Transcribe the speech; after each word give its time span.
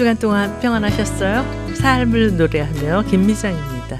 주간 0.00 0.16
동안 0.16 0.58
평안하셨어요? 0.60 1.74
삶을 1.74 2.38
노래하며 2.38 3.02
김미정입니다. 3.02 3.98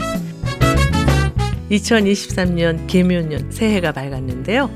2023년 1.71 2.87
개묘년 2.87 3.51
새해가 3.51 3.93
밝았는데요. 3.93 4.71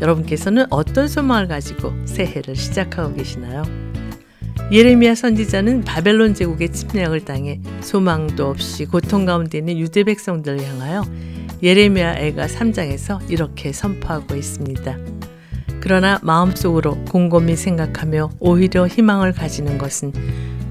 여러분께서는 0.00 0.64
어떤 0.70 1.08
소망을 1.08 1.46
가지고 1.46 1.92
새해를 2.06 2.56
시작하고 2.56 3.14
계시나요? 3.14 3.64
예레미야 4.72 5.14
선지자는 5.14 5.82
바벨론 5.82 6.32
제국의 6.32 6.72
침략을 6.72 7.26
당해 7.26 7.60
소망도 7.82 8.46
없이 8.46 8.86
고통 8.86 9.26
가운데 9.26 9.58
있는 9.58 9.76
유대 9.76 10.04
백성들을 10.04 10.64
향하여 10.64 11.04
예레미야 11.62 12.14
애가 12.16 12.46
3장에서 12.46 13.30
이렇게 13.30 13.74
선포하고 13.74 14.36
있습니다. 14.36 14.96
그러나 15.80 16.18
마음속으로 16.22 17.04
곰곰이 17.10 17.56
생각하며 17.56 18.30
오히려 18.40 18.86
희망을 18.86 19.32
가지는 19.32 19.76
것은 19.76 20.12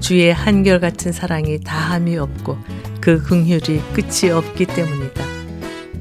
주의 0.02 0.32
한결같은 0.32 1.12
사랑이 1.12 1.60
다함이 1.60 2.18
없고 2.18 2.58
그 3.00 3.22
긍휼이 3.22 3.80
끝이 3.94 4.32
없기 4.32 4.66
때문이다. 4.66 5.24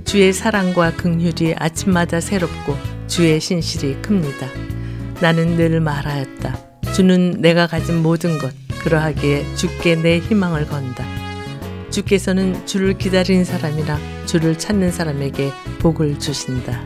주의 0.05 0.33
사랑과 0.33 0.91
긍휼이 0.91 1.53
아침마다 1.55 2.19
새롭고 2.19 2.75
주의 3.05 3.39
신실이 3.39 4.01
큽니다. 4.01 4.47
나는 5.21 5.55
늘 5.55 5.79
말하였다. 5.79 6.81
주는 6.93 7.41
내가 7.41 7.67
가진 7.67 8.01
모든 8.01 8.39
것 8.39 8.51
그러하기에 8.83 9.55
주께 9.55 9.95
내 9.95 10.17
희망을 10.17 10.65
건다. 10.65 11.05
주께서는 11.91 12.65
주를 12.65 12.97
기다리는 12.97 13.45
사람이나 13.45 13.99
주를 14.25 14.57
찾는 14.57 14.91
사람에게 14.91 15.51
복을 15.77 16.17
주신다. 16.17 16.81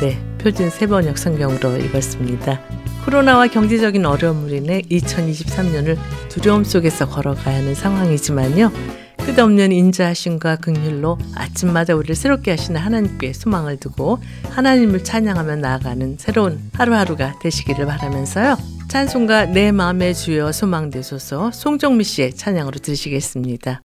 네, 0.00 0.16
표준 0.38 0.70
세번역 0.70 1.18
성경으로 1.18 1.76
읽었습니다. 1.78 2.75
코로나와 3.06 3.46
경제적인 3.46 4.04
어려움으로 4.04 4.52
인해 4.52 4.82
2023년을 4.82 5.96
두려움 6.28 6.64
속에서 6.64 7.08
걸어가야 7.08 7.58
하는 7.58 7.72
상황이지만요. 7.72 8.72
끝없는 9.18 9.70
인자하심과 9.70 10.56
긍휼로 10.56 11.16
아침마다 11.36 11.94
우리를 11.94 12.16
새롭게 12.16 12.50
하시는 12.50 12.80
하나님께 12.80 13.32
소망을 13.32 13.76
두고 13.76 14.18
하나님을 14.50 15.04
찬양하며 15.04 15.54
나아가는 15.56 16.16
새로운 16.18 16.58
하루하루가 16.74 17.38
되시기를 17.38 17.86
바라면서요. 17.86 18.56
찬송가 18.88 19.46
내 19.46 19.70
마음의 19.70 20.12
주여 20.12 20.50
소망되소서 20.50 21.52
송정미 21.52 22.02
씨의 22.02 22.34
찬양으로 22.34 22.80
들으시겠습니다. 22.80 23.82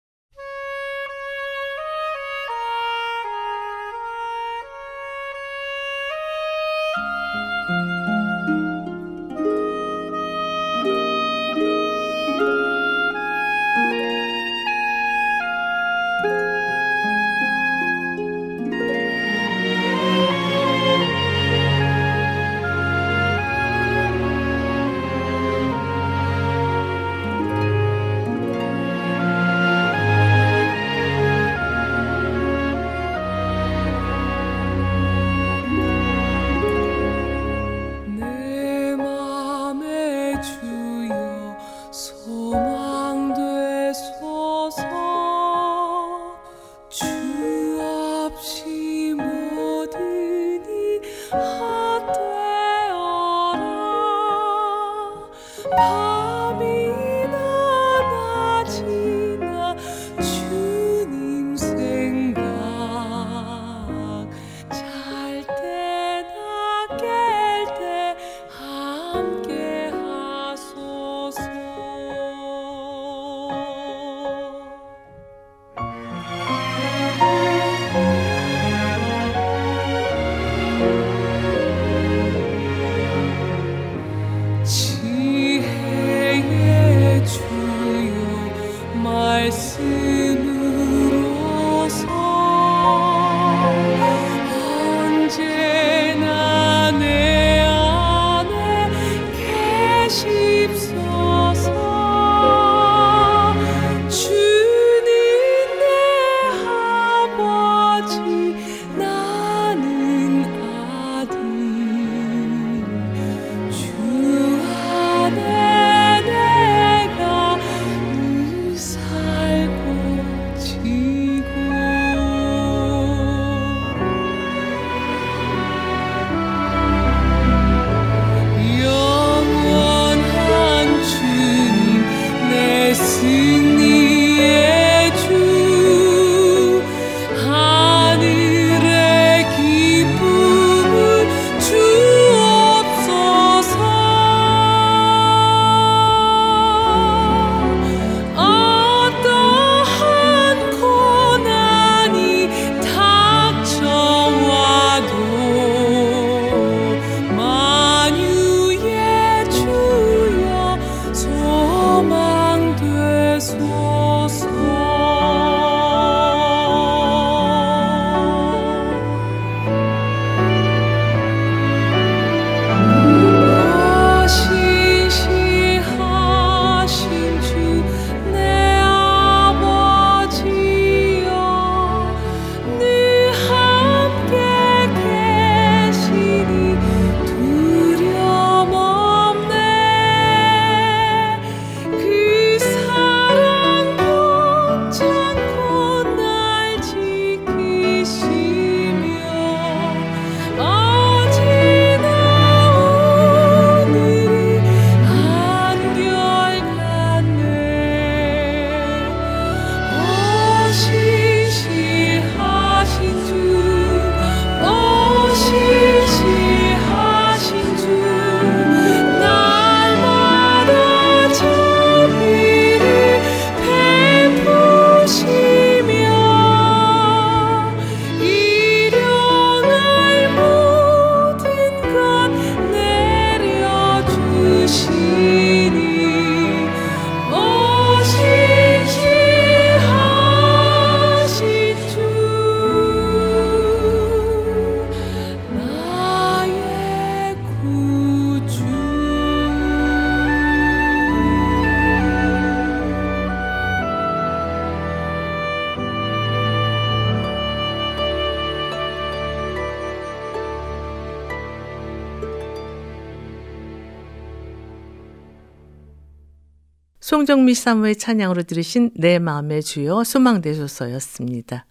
송정미 267.04 267.52
사모의 267.52 267.96
찬양으로 267.96 268.44
들으신 268.44 268.90
내 268.94 269.18
마음의 269.18 269.62
주여 269.62 270.04
소망되소서였습니다. 270.04 271.66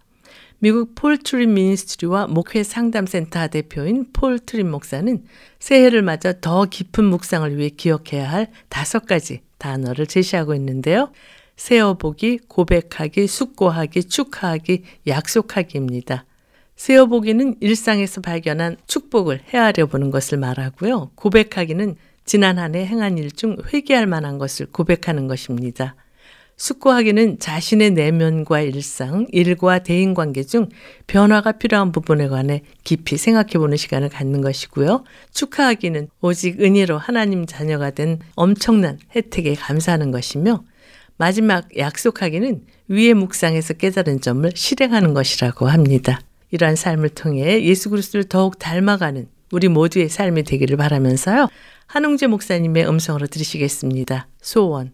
미국 0.60 0.94
폴 0.94 1.18
트립 1.18 1.54
미니스트리와 1.54 2.28
목회 2.28 2.62
상담센터 2.62 3.48
대표인 3.48 4.12
폴 4.12 4.38
트립 4.38 4.70
목사는 4.70 5.24
새해를 5.58 6.02
맞아 6.02 6.34
더 6.40 6.66
깊은 6.66 7.06
묵상을 7.06 7.58
위해 7.58 7.68
기억해야 7.68 8.30
할 8.30 8.52
다섯 8.68 9.06
가지 9.06 9.40
단어를 9.58 10.06
제시하고 10.06 10.54
있는데요. 10.54 11.10
세어보기, 11.56 12.38
고백하기, 12.46 13.26
숙고하기, 13.26 14.04
축하하기, 14.04 14.84
약속하기입니다. 15.08 16.26
세어보기는 16.76 17.56
일상에서 17.58 18.20
발견한 18.20 18.76
축복을 18.86 19.40
헤아려 19.52 19.86
보는 19.86 20.12
것을 20.12 20.38
말하고요. 20.38 21.10
고백하기는 21.16 21.96
지난 22.24 22.58
한 22.58 22.74
해 22.74 22.86
행한 22.86 23.18
일 23.18 23.30
중 23.30 23.56
회개할 23.72 24.06
만한 24.06 24.38
것을 24.38 24.66
고백하는 24.66 25.28
것입니다. 25.28 25.94
숙고하기는 26.56 27.40
자신의 27.40 27.90
내면과 27.90 28.60
일상, 28.60 29.26
일과 29.32 29.80
대인 29.80 30.14
관계 30.14 30.44
중 30.44 30.68
변화가 31.08 31.52
필요한 31.52 31.90
부분에 31.90 32.28
관해 32.28 32.62
깊이 32.84 33.16
생각해 33.16 33.54
보는 33.54 33.76
시간을 33.76 34.08
갖는 34.08 34.40
것이고요. 34.40 35.02
축하하기는 35.32 36.08
오직 36.20 36.60
은혜로 36.60 36.96
하나님 36.96 37.44
자녀가 37.46 37.90
된 37.90 38.20
엄청난 38.36 38.98
혜택에 39.16 39.54
감사하는 39.54 40.12
것이며 40.12 40.62
마지막 41.16 41.76
약속하기는 41.76 42.62
위의 42.88 43.14
묵상에서 43.14 43.74
깨달은 43.74 44.20
점을 44.20 44.48
실행하는 44.54 45.12
것이라고 45.12 45.66
합니다. 45.66 46.20
이러한 46.52 46.76
삶을 46.76 47.10
통해 47.10 47.64
예수 47.64 47.90
그리스도를 47.90 48.24
더욱 48.28 48.58
닮아가는 48.60 49.26
우리 49.50 49.68
모두의 49.68 50.08
삶이 50.08 50.44
되기를 50.44 50.76
바라면서요. 50.76 51.48
한웅재 51.86 52.26
목사님의 52.26 52.88
음성으로 52.88 53.26
들으시겠습니다. 53.26 54.28
소원. 54.40 54.92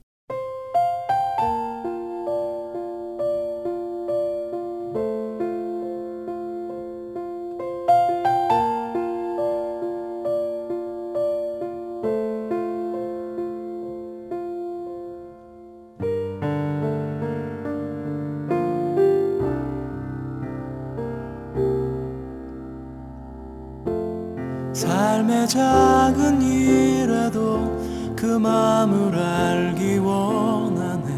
그 28.31 28.37
마음을 28.37 29.19
알기 29.19 29.99
원하네. 29.99 31.17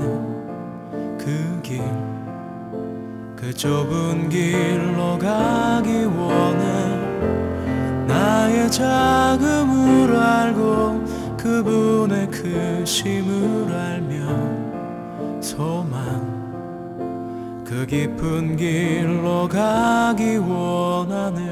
그 1.18 1.60
길, 1.62 1.82
그 3.36 3.52
좁은 3.52 4.30
길로 4.30 5.18
가기 5.18 6.06
원해. 6.06 8.06
나의 8.06 8.70
자금을 8.70 10.16
알고 10.16 11.04
그분의 11.36 12.30
크심을 12.30 13.70
알며 13.70 15.42
소망 15.42 16.32
그 17.62 17.84
깊은 17.84 18.56
길로 18.56 19.46
가기 19.48 20.38
원하네 20.38 21.51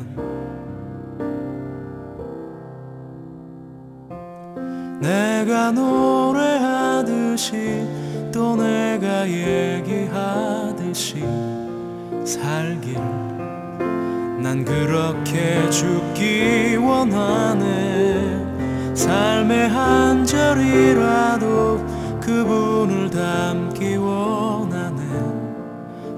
그렇게 14.71 15.69
죽기 15.69 16.77
원하네. 16.77 18.95
삶의 18.95 19.67
한 19.67 20.25
절이라도 20.25 21.85
그분을 22.21 23.09
담기 23.09 23.97
원하네 23.97 25.01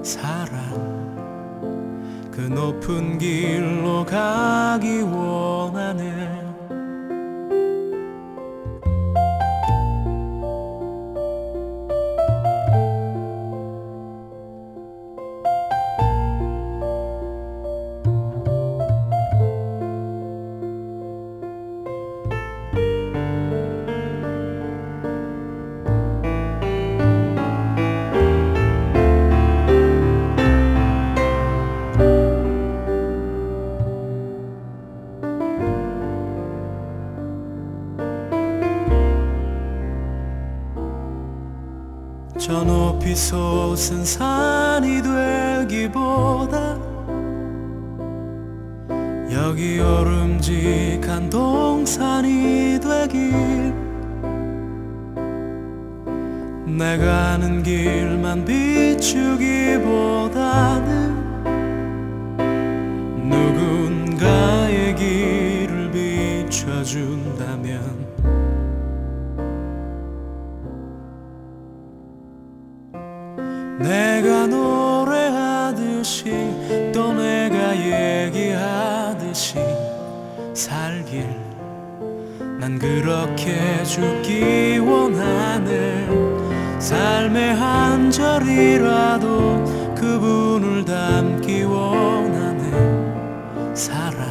사랑. 0.04 0.54
그 2.30 2.42
높은 2.42 3.18
길로 3.18 4.04
가기 4.04 5.00
원 5.00 5.43
솟은 43.84 44.04
산이 44.06 45.02
되기보다 45.68 46.78
여기 49.30 49.78
오름직한 49.78 51.28
동산이 51.28 52.80
되길 52.80 53.74
내가 56.64 57.32
아는 57.32 57.62
길만 57.62 58.46
비추기보다 58.46 60.23
죽기 83.84 84.78
원하네. 84.78 86.08
삶의 86.78 87.54
한 87.54 88.10
절이라도 88.10 89.94
그분을 89.94 90.84
담기 90.84 91.62
원하네. 91.62 93.74
사랑 93.74 94.24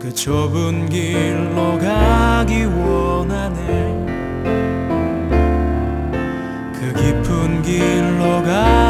그 0.00 0.12
좁은 0.12 0.88
길로 0.88 1.78
가기 1.78 2.64
원하네. 2.64 3.92
깊은 7.02 7.62
길로 7.62 8.42
가 8.42 8.81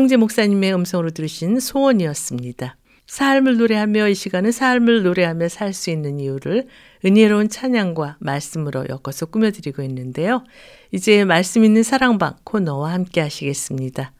한웅재 0.00 0.16
목사님의 0.16 0.72
음성으로 0.74 1.10
들으신 1.10 1.60
소원이었습니다. 1.60 2.76
삶을 3.06 3.58
노래하며 3.58 4.08
이 4.08 4.14
시간은 4.14 4.50
삶을 4.50 5.02
노래하며 5.02 5.48
살 5.48 5.74
수 5.74 5.90
있는 5.90 6.18
이유를 6.18 6.68
은혜로운 7.04 7.50
찬양과 7.50 8.16
말씀으로 8.18 8.86
엮어서 8.88 9.26
꾸며드리고 9.26 9.82
있는데요. 9.82 10.44
이제 10.90 11.24
말씀 11.24 11.64
있는 11.64 11.82
사랑방 11.82 12.36
코너와 12.44 12.94
함께 12.94 13.20
하시겠습니다. 13.20 14.12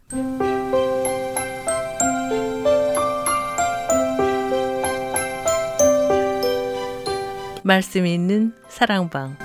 말씀 7.63 8.07
있는 8.07 8.53
사랑방 8.69 9.39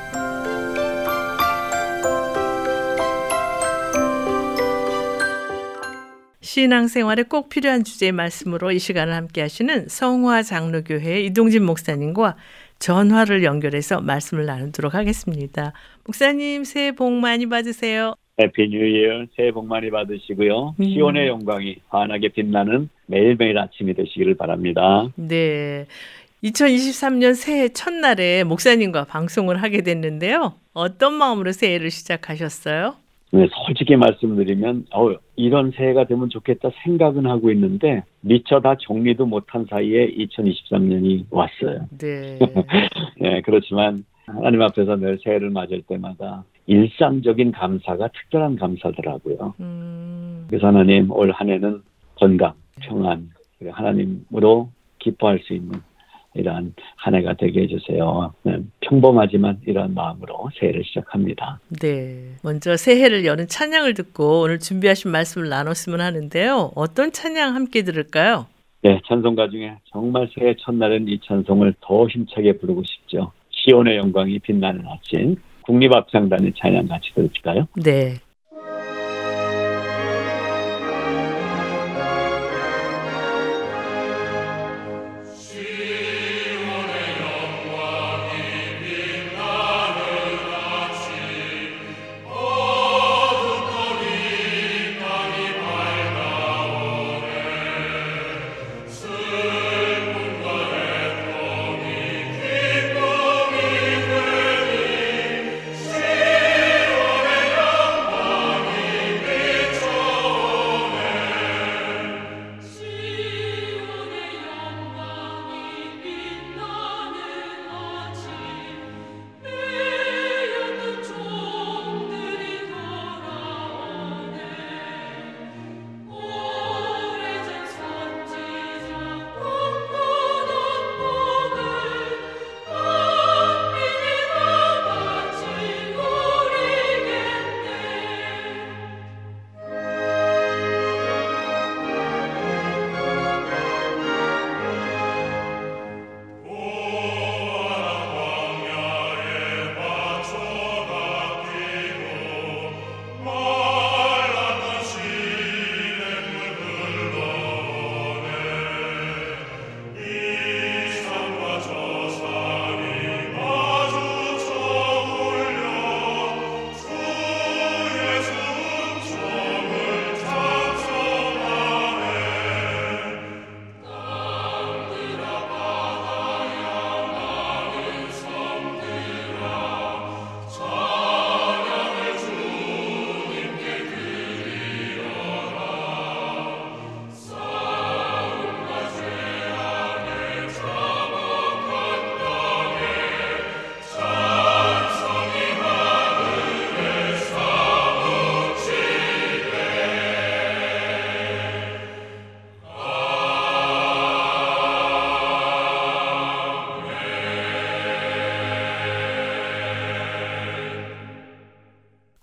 신앙생활에 6.56 7.24
꼭 7.24 7.50
필요한 7.50 7.84
주제의 7.84 8.14
말씀으로 8.14 8.72
이 8.72 8.80
시간을 8.80 9.14
함께 9.14 9.42
하시는 9.42 9.90
성화 9.90 10.42
장로교회 10.44 11.20
이동진 11.24 11.66
목사님과 11.66 12.38
전화를 12.80 13.44
연결해서 13.44 14.00
말씀을 14.00 14.46
나누도록 14.46 14.96
하겠습니다. 14.96 15.74
목사님 16.06 16.64
새해 16.64 16.94
복 16.94 17.12
많이 17.12 17.46
받으세요. 17.50 18.16
Happy 18.40 18.70
New 18.70 18.86
Year 18.86 19.26
새해 19.36 19.52
복 19.52 19.68
많이 19.68 19.92
받으시고요. 19.92 20.76
음. 20.80 20.86
시온의 20.86 21.28
영광이 21.28 21.76
환하게 21.90 22.30
빛나는 22.30 22.88
매일매일 23.08 23.58
아침이 23.58 23.94
되시기를 23.94 24.36
바랍니다. 24.38 25.10
네. 25.18 25.88
2023년 26.42 27.36
새해 27.36 27.68
첫날에 27.68 28.46
목사님과 28.46 29.04
방송을 29.04 29.62
하게 29.62 29.82
됐는데요. 29.82 30.54
어떤 30.72 31.16
마음으로 31.16 31.52
새해를 31.52 31.92
시작하셨어요? 31.92 32.96
네, 33.36 33.50
솔직히 33.66 33.98
말씀드리면 33.98 34.86
어, 34.94 35.14
이런 35.36 35.72
새해가 35.72 36.06
되면 36.06 36.30
좋겠다 36.30 36.70
생각은 36.84 37.26
하고 37.26 37.52
있는데 37.52 38.02
미처 38.22 38.62
다 38.62 38.76
정리도 38.80 39.26
못한 39.26 39.66
사이에 39.70 40.08
2023년이 40.08 41.26
왔어요. 41.30 41.86
네. 41.98 42.40
네, 43.20 43.42
그렇지만 43.42 44.06
하나님 44.26 44.62
앞에서 44.62 44.96
늘 44.96 45.20
새해를 45.22 45.50
맞을 45.50 45.82
때마다 45.82 46.46
일상적인 46.68 47.52
감사가 47.52 48.08
특별한 48.08 48.56
감사더라고요. 48.56 49.54
음. 49.60 50.46
그래서 50.48 50.68
하나님 50.68 51.12
올 51.12 51.30
한해는 51.32 51.82
건강, 52.16 52.54
평안, 52.84 53.30
하나님으로 53.70 54.70
기뻐할 55.00 55.40
수 55.40 55.54
있는 55.54 55.74
이러한 56.36 56.74
한 56.96 57.16
해가 57.16 57.34
되게 57.34 57.64
해주세요. 57.64 58.34
네, 58.44 58.58
평범하지만 58.82 59.62
이런 59.66 59.94
마음으로 59.94 60.50
새해를 60.60 60.84
시작합니다. 60.86 61.60
네. 61.82 62.36
먼저 62.44 62.78
새해를 62.78 63.26
여는 63.26 63.48
찬양을 63.48 63.94
듣고 63.94 64.42
오늘 64.42 64.60
준비하신 64.60 65.12
말씀을 65.12 65.50
나눴으면 65.50 66.02
하는데요. 66.02 66.72
어떤 66.76 67.12
찬양 67.12 67.56
함께 67.56 67.84
들을까요? 67.84 68.48
네, 68.82 69.02
찬송가 69.08 69.50
중에 69.50 69.78
정말 69.92 70.30
새해 70.38 70.56
첫날은 70.60 71.08
이 71.08 71.20
찬송을 71.26 71.74
더 71.82 72.08
힘차게 72.08 72.60
부르고 72.60 72.84
싶죠. 72.84 73.32
시온의 73.50 73.98
영광이 73.98 74.40
빛나는 74.40 74.84
아침, 74.88 75.36
국립합창단의 75.62 76.54
찬양 76.58 76.88
같이 76.88 77.12
들을까요? 77.16 77.68
네. 77.84 78.16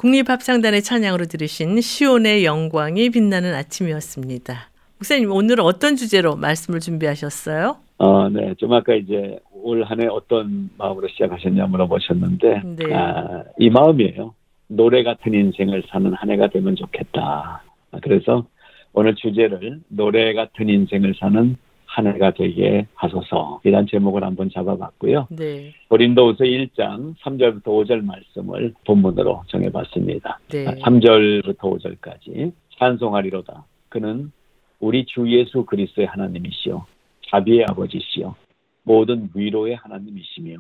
국립합창단의 0.03 0.83
찬양으로 0.83 1.27
들으신 1.27 1.81
시온의 1.81 2.45
영광이 2.45 3.11
빛나는 3.11 3.55
아침이었습니다. 3.55 4.69
목사님 4.99 5.31
오늘 5.31 5.61
어떤 5.61 5.95
주제로 5.95 6.35
말씀을 6.35 6.81
준비하셨어요? 6.81 7.77
어, 7.99 8.29
네, 8.29 8.53
좀 8.59 8.73
아까 8.73 8.95
이제 8.97 9.39
올 9.53 9.85
한 9.85 10.01
해 10.01 10.09
어떤 10.09 10.71
마음으로 10.77 11.07
시작하셨냐 11.07 11.67
물어보셨는데 11.67 12.63
네. 12.65 12.93
아, 12.93 13.45
이 13.61 13.71
마음이에요. 13.71 14.35
노래 14.67 15.05
같은 15.05 15.35
인생을 15.35 15.85
사는 15.89 16.13
한 16.13 16.31
해가 16.31 16.49
되면 16.49 16.75
좋겠다. 16.75 17.63
그래서 18.03 18.45
오늘 18.93 19.15
주제를 19.15 19.83
노래 19.87 20.35
같은 20.35 20.69
인생을 20.69 21.15
사는 21.21 21.57
한 21.93 22.07
해가 22.07 22.33
되게 22.33 22.87
하소서 22.95 23.61
이런 23.65 23.87
제목을 23.87 24.25
한번 24.25 24.49
잡아봤고요. 24.49 25.29
네. 25.31 25.75
고린도후서 25.89 26.45
1장 26.45 27.15
3절부터 27.19 27.65
5절 27.65 28.03
말씀을 28.03 28.73
본문으로 28.87 29.43
정해봤습니다. 29.49 30.41
네. 30.49 30.65
3절부터 30.65 31.59
5절까지 31.59 32.53
찬송하리로다. 32.79 33.67
그는 33.91 34.33
우리 34.81 35.05
주 35.05 35.31
예수 35.31 35.67
그리스도의 35.67 36.07
하나님이시요 36.07 36.87
자비의 37.29 37.67
아버지시요 37.69 38.37
모든 38.85 39.29
위로의 39.35 39.77
하나님이시며 39.77 40.57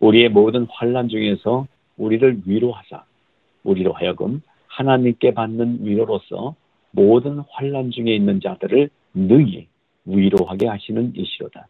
우리의 0.00 0.28
모든 0.30 0.66
환란 0.68 1.08
중에서 1.08 1.68
우리를 1.96 2.42
위로하사 2.46 3.04
우리로 3.62 3.92
하여금 3.92 4.42
하나님께 4.66 5.34
받는 5.34 5.86
위로로서 5.86 6.56
모든 6.90 7.44
환란 7.48 7.92
중에 7.92 8.12
있는 8.12 8.40
자들을 8.40 8.90
능히 9.14 9.68
위로하게 10.08 10.66
하시는 10.66 11.12
이시로다. 11.14 11.68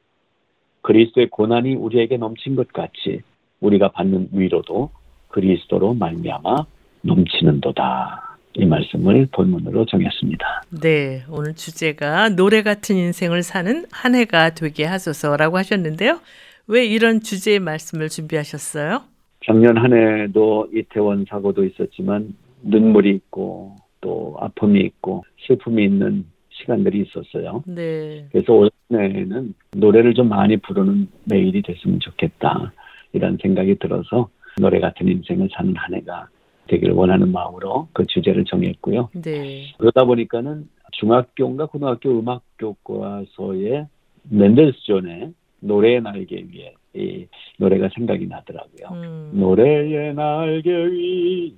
그리스도의 0.82 1.28
고난이 1.30 1.74
우리에게 1.74 2.16
넘친 2.16 2.56
것 2.56 2.72
같이 2.72 3.20
우리가 3.60 3.88
받는 3.88 4.30
위로도 4.32 4.90
그리스도로 5.28 5.94
말미암아 5.94 6.66
넘치는도다. 7.02 8.38
이 8.54 8.64
말씀을 8.64 9.28
본문으로 9.30 9.86
정했습니다. 9.86 10.62
네, 10.82 11.22
오늘 11.30 11.54
주제가 11.54 12.30
노래 12.30 12.62
같은 12.62 12.96
인생을 12.96 13.42
사는 13.42 13.84
한 13.92 14.14
해가 14.14 14.50
되게 14.54 14.84
하소서라고 14.84 15.58
하셨는데요. 15.58 16.20
왜 16.66 16.84
이런 16.84 17.20
주제의 17.20 17.60
말씀을 17.60 18.08
준비하셨어요? 18.08 19.02
작년 19.46 19.78
한 19.78 19.92
해도 19.92 20.68
이태원 20.74 21.26
사고도 21.28 21.64
있었지만 21.64 22.34
눈물이 22.62 23.10
있고 23.10 23.76
또 24.00 24.36
아픔이 24.40 24.80
있고 24.80 25.24
슬픔이 25.46 25.84
있는 25.84 26.26
시간들이 26.60 27.04
있었어요. 27.06 27.62
네. 27.66 28.26
그래서 28.30 28.52
올해는 28.90 29.54
노래를 29.76 30.14
좀 30.14 30.28
많이 30.28 30.56
부르는 30.56 31.08
매일이 31.24 31.62
됐으면 31.62 32.00
좋겠다 32.00 32.72
이런 33.12 33.38
생각이 33.40 33.76
들어서 33.76 34.28
노래 34.60 34.80
같은 34.80 35.08
인생을 35.08 35.48
사는 35.52 35.74
한 35.76 35.94
해가 35.94 36.28
되기를 36.68 36.94
원하는 36.94 37.32
마음으로 37.32 37.88
그 37.92 38.04
주제를 38.06 38.44
정했고요. 38.44 39.10
네. 39.22 39.72
그러다 39.78 40.04
보니까는 40.04 40.68
중학교인가 40.92 41.66
고등학교 41.66 42.18
음악 42.18 42.42
교과서에 42.58 43.86
멘델스존의 44.30 45.32
노래의 45.60 46.02
날개 46.02 46.36
위에 46.36 46.74
이 46.94 47.26
노래가 47.58 47.88
생각이 47.94 48.26
나더라고요. 48.26 48.88
음. 48.92 49.30
노래의 49.34 50.14
날개 50.14 50.70
위에 50.70 51.52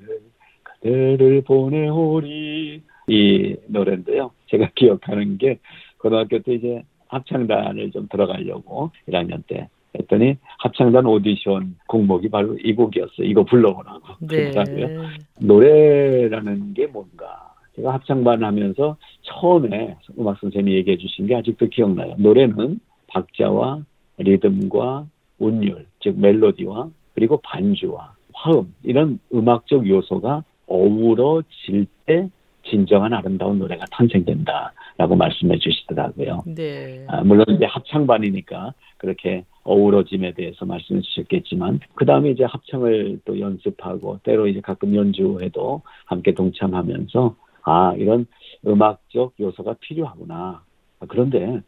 그대를 0.63 1.43
보내오리 1.43 2.83
이 3.11 3.57
노래인데요. 3.67 4.31
제가 4.47 4.71
기억하는 4.77 5.37
게 5.37 5.59
고등학교 5.99 6.39
때 6.39 6.55
이제 6.55 6.83
합창단을 7.09 7.91
좀 7.91 8.07
들어가려고 8.09 8.91
1학년 9.09 9.43
때 9.49 9.69
했더니 9.99 10.37
합창단 10.61 11.05
오디션 11.07 11.77
공목이 11.89 12.29
바로 12.29 12.57
이 12.63 12.73
곡이었어요. 12.73 13.27
이거 13.27 13.43
불러보라고 13.43 14.01
네. 14.21 14.53
그러더라고요. 14.53 15.09
노래라는 15.41 16.75
게 16.75 16.87
뭔가 16.87 17.53
제가 17.75 17.95
합창반 17.95 18.45
하면서 18.45 18.97
처음에 19.23 19.97
음악 20.17 20.39
선생님이 20.39 20.77
얘기해 20.77 20.97
주신 20.97 21.27
게 21.27 21.35
아직도 21.35 21.67
기억나요. 21.69 22.15
노래는 22.19 22.79
박자와 23.09 23.83
리듬과 24.19 25.07
운율, 25.41 25.87
즉 26.01 26.21
멜로디와 26.21 26.89
그리고 27.15 27.41
반주와 27.43 28.15
화음 28.33 28.73
이런 28.85 29.19
음악적 29.35 29.89
요소가 29.89 30.45
어우러질 30.69 31.87
때 32.07 32.29
진정한 32.65 33.13
아름다운 33.13 33.59
노래가 33.59 33.85
탄생된다라고 33.91 35.17
말씀해 35.17 35.59
주시더라고요. 35.59 36.43
네. 36.47 37.05
아, 37.09 37.23
물론 37.23 37.45
이제 37.49 37.65
합창반이니까 37.65 38.75
그렇게 38.99 39.45
어우러짐에 39.65 40.33
대해서 40.33 40.65
말씀해 40.65 41.01
주셨겠지만 41.01 41.81
그 41.95 42.05
다음에 42.05 42.31
이제 42.31 42.45
합창을 42.45 43.21
또 43.25 43.39
연습하고 43.39 44.19
때로 44.23 44.47
이제 44.47 44.61
가끔 44.61 44.95
연주해도 44.95 45.83
함께 46.05 46.35
동참하면서 46.35 47.35
아 47.63 47.95
이런 47.97 48.27
음악적 48.67 49.35
요소가 49.41 49.77
필요하구나. 49.81 50.63
그런데 51.09 51.61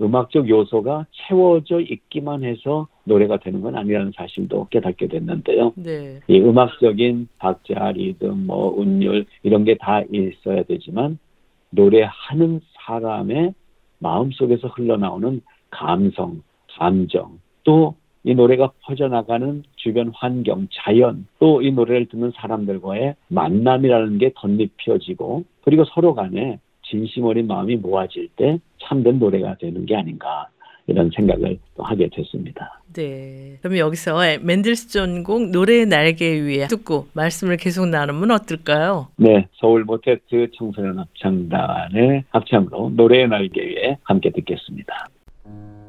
음악적 0.00 0.48
요소가 0.48 1.06
채워져 1.12 1.80
있기만 1.80 2.44
해서 2.44 2.88
노래가 3.04 3.38
되는 3.38 3.60
건 3.60 3.76
아니라는 3.76 4.12
사실도 4.16 4.66
깨닫게 4.70 5.08
됐는데요. 5.08 5.72
네. 5.76 6.20
이 6.28 6.40
음악적인 6.40 7.28
박자, 7.38 7.92
리듬, 7.92 8.46
뭐 8.46 8.74
운율 8.76 9.26
이런 9.42 9.64
게 9.64 9.76
다 9.76 10.02
있어야 10.12 10.62
되지만 10.64 11.18
노래하는 11.70 12.60
사람의 12.74 13.54
마음 13.98 14.30
속에서 14.32 14.68
흘러나오는 14.68 15.40
감성, 15.70 16.42
감정, 16.76 17.38
또 17.64 17.94
이 18.24 18.34
노래가 18.34 18.70
퍼져나가는 18.82 19.64
주변 19.76 20.12
환경, 20.14 20.68
자연, 20.72 21.26
또 21.40 21.60
이 21.60 21.72
노래를 21.72 22.06
듣는 22.06 22.32
사람들과의 22.36 23.16
만남이라는 23.28 24.18
게 24.18 24.32
덧입혀지고 24.36 25.44
그리고 25.64 25.84
서로 25.86 26.14
간에 26.14 26.60
진심 26.92 27.24
어린 27.24 27.46
마음이 27.46 27.76
모아질 27.76 28.28
때 28.36 28.58
참된 28.82 29.18
노래가 29.18 29.56
되는 29.58 29.86
게 29.86 29.96
아닌가 29.96 30.46
이런 30.86 31.10
생각을 31.14 31.58
또 31.74 31.82
하게 31.82 32.10
됐습니다. 32.12 32.82
네. 32.92 33.56
그럼 33.62 33.78
여기서 33.78 34.18
맨델스존 34.42 35.22
곡 35.22 35.48
노래의 35.50 35.86
날개 35.86 36.38
위에 36.38 36.66
듣고 36.66 37.06
말씀을 37.14 37.56
계속 37.56 37.88
나누면 37.88 38.30
어떨까요? 38.30 39.08
네. 39.16 39.48
서울 39.54 39.84
모테트 39.84 40.50
청소년 40.54 40.98
합창단의 40.98 42.24
합창으로 42.28 42.92
노래의 42.94 43.28
날개 43.28 43.62
위에 43.62 43.96
함께 44.02 44.30
듣겠습니다. 44.30 45.08
서 45.44 45.81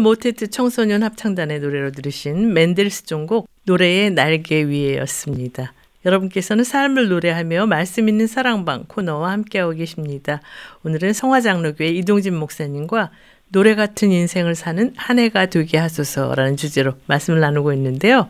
모테트 0.00 0.50
청소년 0.50 1.02
합창단의 1.02 1.60
노래로 1.60 1.92
들으신 1.92 2.52
맨델스 2.52 3.04
종곡 3.04 3.48
노래의 3.64 4.10
날개 4.10 4.64
위에였습니다. 4.64 5.72
여러분께서는 6.04 6.64
삶을 6.64 7.08
노래하며 7.08 7.66
말씀 7.66 8.08
있는 8.08 8.26
사랑방 8.26 8.84
코너와 8.88 9.32
함께하고 9.32 9.72
계십니다. 9.72 10.40
오늘은 10.82 11.12
성화장로교회 11.12 11.90
이동진 11.90 12.34
목사님과 12.34 13.10
노래 13.48 13.74
같은 13.74 14.10
인생을 14.10 14.54
사는 14.54 14.92
한 14.96 15.18
해가 15.18 15.46
되게 15.46 15.76
하소서라는 15.76 16.56
주제로 16.56 16.94
말씀을 17.06 17.40
나누고 17.40 17.72
있는데요. 17.74 18.28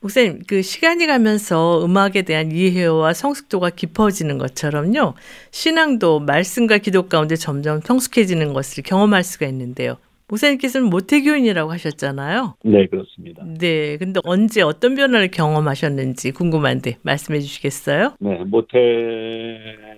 목사님, 0.00 0.42
그 0.46 0.60
시간이 0.60 1.06
가면서 1.06 1.82
음악에 1.82 2.22
대한 2.22 2.52
이해와 2.52 3.14
성숙도가 3.14 3.70
깊어지는 3.70 4.36
것처럼요. 4.36 5.14
신앙도 5.50 6.20
말씀과 6.20 6.76
기도 6.78 7.08
가운데 7.08 7.36
점점 7.36 7.80
성숙해지는 7.80 8.52
것을 8.52 8.82
경험할 8.82 9.24
수가 9.24 9.46
있는데요. 9.46 9.96
목사님께서는 10.34 10.90
모태교인이라고 10.90 11.70
하셨잖아요. 11.72 12.54
네, 12.64 12.86
그렇습니다. 12.86 13.44
네, 13.44 13.96
근데 13.96 14.20
언제 14.24 14.62
어떤 14.62 14.94
변화를 14.94 15.30
경험하셨는지 15.30 16.32
궁금한데 16.32 16.98
말씀해 17.02 17.40
주시겠어요? 17.40 18.14
네, 18.20 18.44
모태 18.44 18.78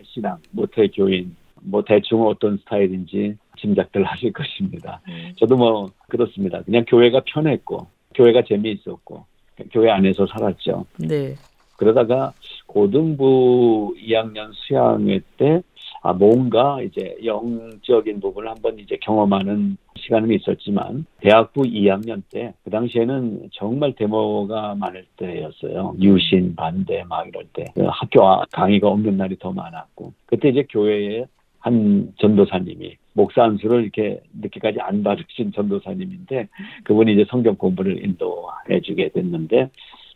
신앙, 0.05 0.39
모태 0.51 0.89
교인, 0.89 1.35
뭐 1.63 1.83
대충 1.85 2.27
어떤 2.27 2.59
스타일인지 2.59 3.37
짐작들 3.59 4.05
하실 4.05 4.33
것입니다. 4.33 5.01
네. 5.07 5.33
저도 5.37 5.57
뭐 5.57 5.91
그렇습니다. 6.09 6.63
그냥 6.63 6.85
교회가 6.87 7.23
편했고, 7.27 7.87
교회가 8.15 8.43
재미있었고, 8.47 9.25
교회 9.73 9.91
안에서 9.91 10.27
살았죠. 10.27 10.85
네. 10.99 11.35
그러다가 11.77 12.33
고등부 12.67 13.95
2학년 14.03 14.51
수양회 14.53 15.21
때 15.37 15.63
아, 16.03 16.13
뭔가 16.13 16.81
이제 16.83 17.17
영적인 17.25 18.21
부분을 18.21 18.49
한번 18.49 18.79
이제 18.79 18.97
경험하는 19.03 19.77
시간은 20.07 20.31
있었지만 20.33 21.05
대학부 21.21 21.63
2학년 21.63 22.23
때 22.31 22.53
그 22.65 22.71
당시에는 22.71 23.51
정말 23.53 23.93
데모가 23.95 24.75
많을 24.77 25.05
때였어요. 25.17 25.95
유신 26.01 26.55
반대 26.55 27.05
막 27.09 27.27
이럴 27.29 27.45
때 27.53 27.65
그 27.75 27.85
학교 27.87 28.21
강의가 28.53 28.89
없는 28.89 29.17
날이 29.17 29.37
더 29.39 29.53
많았고 29.53 30.13
그때 30.27 30.49
이제 30.51 30.65
교회에 30.71 31.27
한 31.59 32.13
전도사님이 32.21 32.97
목사 33.15 33.43
안수를 33.45 33.83
이렇게 33.83 34.21
늦게까지 34.41 34.79
안 34.81 35.03
받으신 35.03 35.53
전도사님인데 35.53 36.49
그분이 36.85 37.15
이제 37.15 37.25
성경 37.29 37.57
공부를 37.57 38.05
인도해 38.05 38.81
주게 38.83 39.09
됐는데 39.09 39.71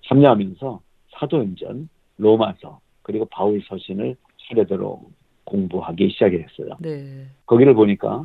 참여하면서 0.09 0.81
사도행전, 1.18 1.88
로마서 2.18 2.79
그리고 3.03 3.24
바울 3.26 3.61
서신을 3.66 4.16
차례대로 4.48 5.00
공부하기 5.44 6.11
시작했어요. 6.11 6.76
네. 6.81 7.26
거기를 7.46 7.74
보니까 7.74 8.24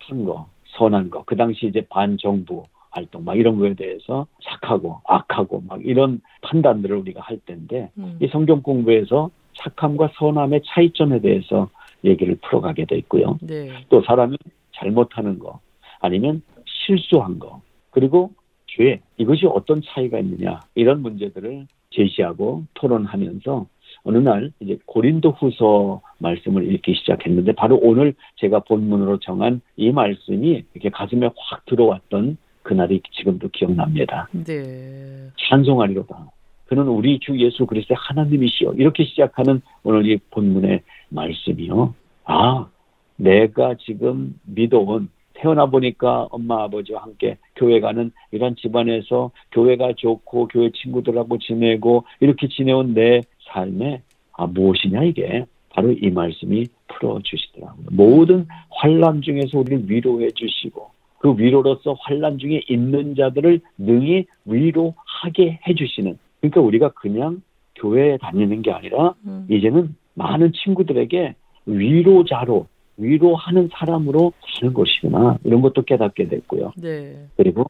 착한 0.00 0.24
거, 0.24 0.48
선한 0.76 1.10
거, 1.10 1.24
그 1.24 1.36
당시 1.36 1.66
이제 1.66 1.84
반정부 1.88 2.64
활동 2.90 3.24
막 3.24 3.36
이런 3.36 3.58
거에 3.58 3.74
대해서 3.74 4.26
착하고 4.42 5.00
악하고 5.04 5.62
막 5.66 5.80
이런 5.84 6.20
판단들을 6.42 6.96
우리가 6.96 7.20
할 7.20 7.38
텐데 7.46 7.90
음. 7.98 8.18
이 8.20 8.26
성경 8.28 8.62
공부에서 8.62 9.30
착함과 9.54 10.12
선함의 10.14 10.62
차이점에 10.66 11.20
대해서 11.20 11.68
얘기를 12.04 12.36
풀어가게 12.42 12.86
돼 12.86 12.96
있고요. 12.98 13.38
네. 13.42 13.68
또 13.88 14.02
사람이 14.02 14.36
잘못하는 14.72 15.38
거 15.38 15.60
아니면 16.00 16.42
실수한 16.64 17.38
거 17.38 17.60
그리고 17.90 18.32
죄 18.66 19.00
이것이 19.18 19.46
어떤 19.46 19.82
차이가 19.84 20.18
있느냐 20.18 20.60
이런 20.74 21.02
문제들을 21.02 21.66
제시하고 21.90 22.64
토론하면서 22.74 23.66
어느 24.04 24.18
날 24.18 24.52
이제 24.60 24.78
고린도 24.86 25.32
후서 25.32 26.00
말씀을 26.18 26.72
읽기 26.72 26.94
시작했는데 26.94 27.52
바로 27.52 27.78
오늘 27.82 28.14
제가 28.36 28.60
본문으로 28.60 29.18
정한 29.20 29.60
이 29.76 29.90
말씀이 29.92 30.64
이렇게 30.74 30.88
가슴에 30.90 31.30
확 31.36 31.64
들어왔던 31.66 32.38
그날이 32.62 33.00
지금도 33.12 33.48
기억납니다. 33.48 34.28
네. 34.32 35.28
찬송하리로다. 35.48 36.26
그는 36.66 36.86
우리 36.86 37.18
주 37.18 37.36
예수 37.40 37.66
그리스도의 37.66 37.96
하나님이시여. 37.98 38.74
이렇게 38.74 39.04
시작하는 39.04 39.60
오늘 39.82 40.06
이 40.08 40.18
본문의 40.30 40.82
말씀이요. 41.08 41.94
아, 42.24 42.68
내가 43.16 43.74
지금 43.74 44.38
믿어온 44.44 45.08
태어나 45.40 45.66
보니까 45.66 46.28
엄마 46.30 46.64
아버지와 46.64 47.02
함께 47.02 47.38
교회 47.56 47.80
가는 47.80 48.12
이런 48.30 48.56
집안에서 48.56 49.30
교회가 49.52 49.94
좋고 49.96 50.48
교회 50.48 50.70
친구들하고 50.70 51.38
지내고 51.38 52.04
이렇게 52.20 52.48
지내온 52.48 52.94
내 52.94 53.22
삶에 53.52 54.02
아 54.32 54.46
무엇이냐 54.46 55.04
이게 55.04 55.46
바로 55.70 55.92
이 55.92 56.10
말씀이 56.10 56.66
풀어주시더라고요. 56.88 57.86
모든 57.90 58.46
환란 58.70 59.22
중에서 59.22 59.58
우리를 59.58 59.88
위로해 59.88 60.30
주시고 60.30 60.90
그 61.18 61.34
위로로서 61.36 61.94
환란 62.00 62.38
중에 62.38 62.62
있는 62.68 63.14
자들을 63.14 63.60
능히 63.78 64.26
위로하게 64.44 65.60
해주시는 65.66 66.18
그러니까 66.40 66.60
우리가 66.60 66.90
그냥 66.90 67.42
교회에 67.76 68.18
다니는 68.18 68.62
게 68.62 68.72
아니라 68.72 69.14
음. 69.26 69.46
이제는 69.48 69.94
많은 70.14 70.52
친구들에게 70.52 71.34
위로자로 71.66 72.66
위로하는 73.00 73.68
사람으로 73.72 74.32
사는 74.60 74.72
것이구나 74.74 75.38
이런 75.44 75.60
것도 75.62 75.82
깨닫게 75.82 76.28
됐고요. 76.28 76.72
네. 76.76 77.26
그리고 77.36 77.64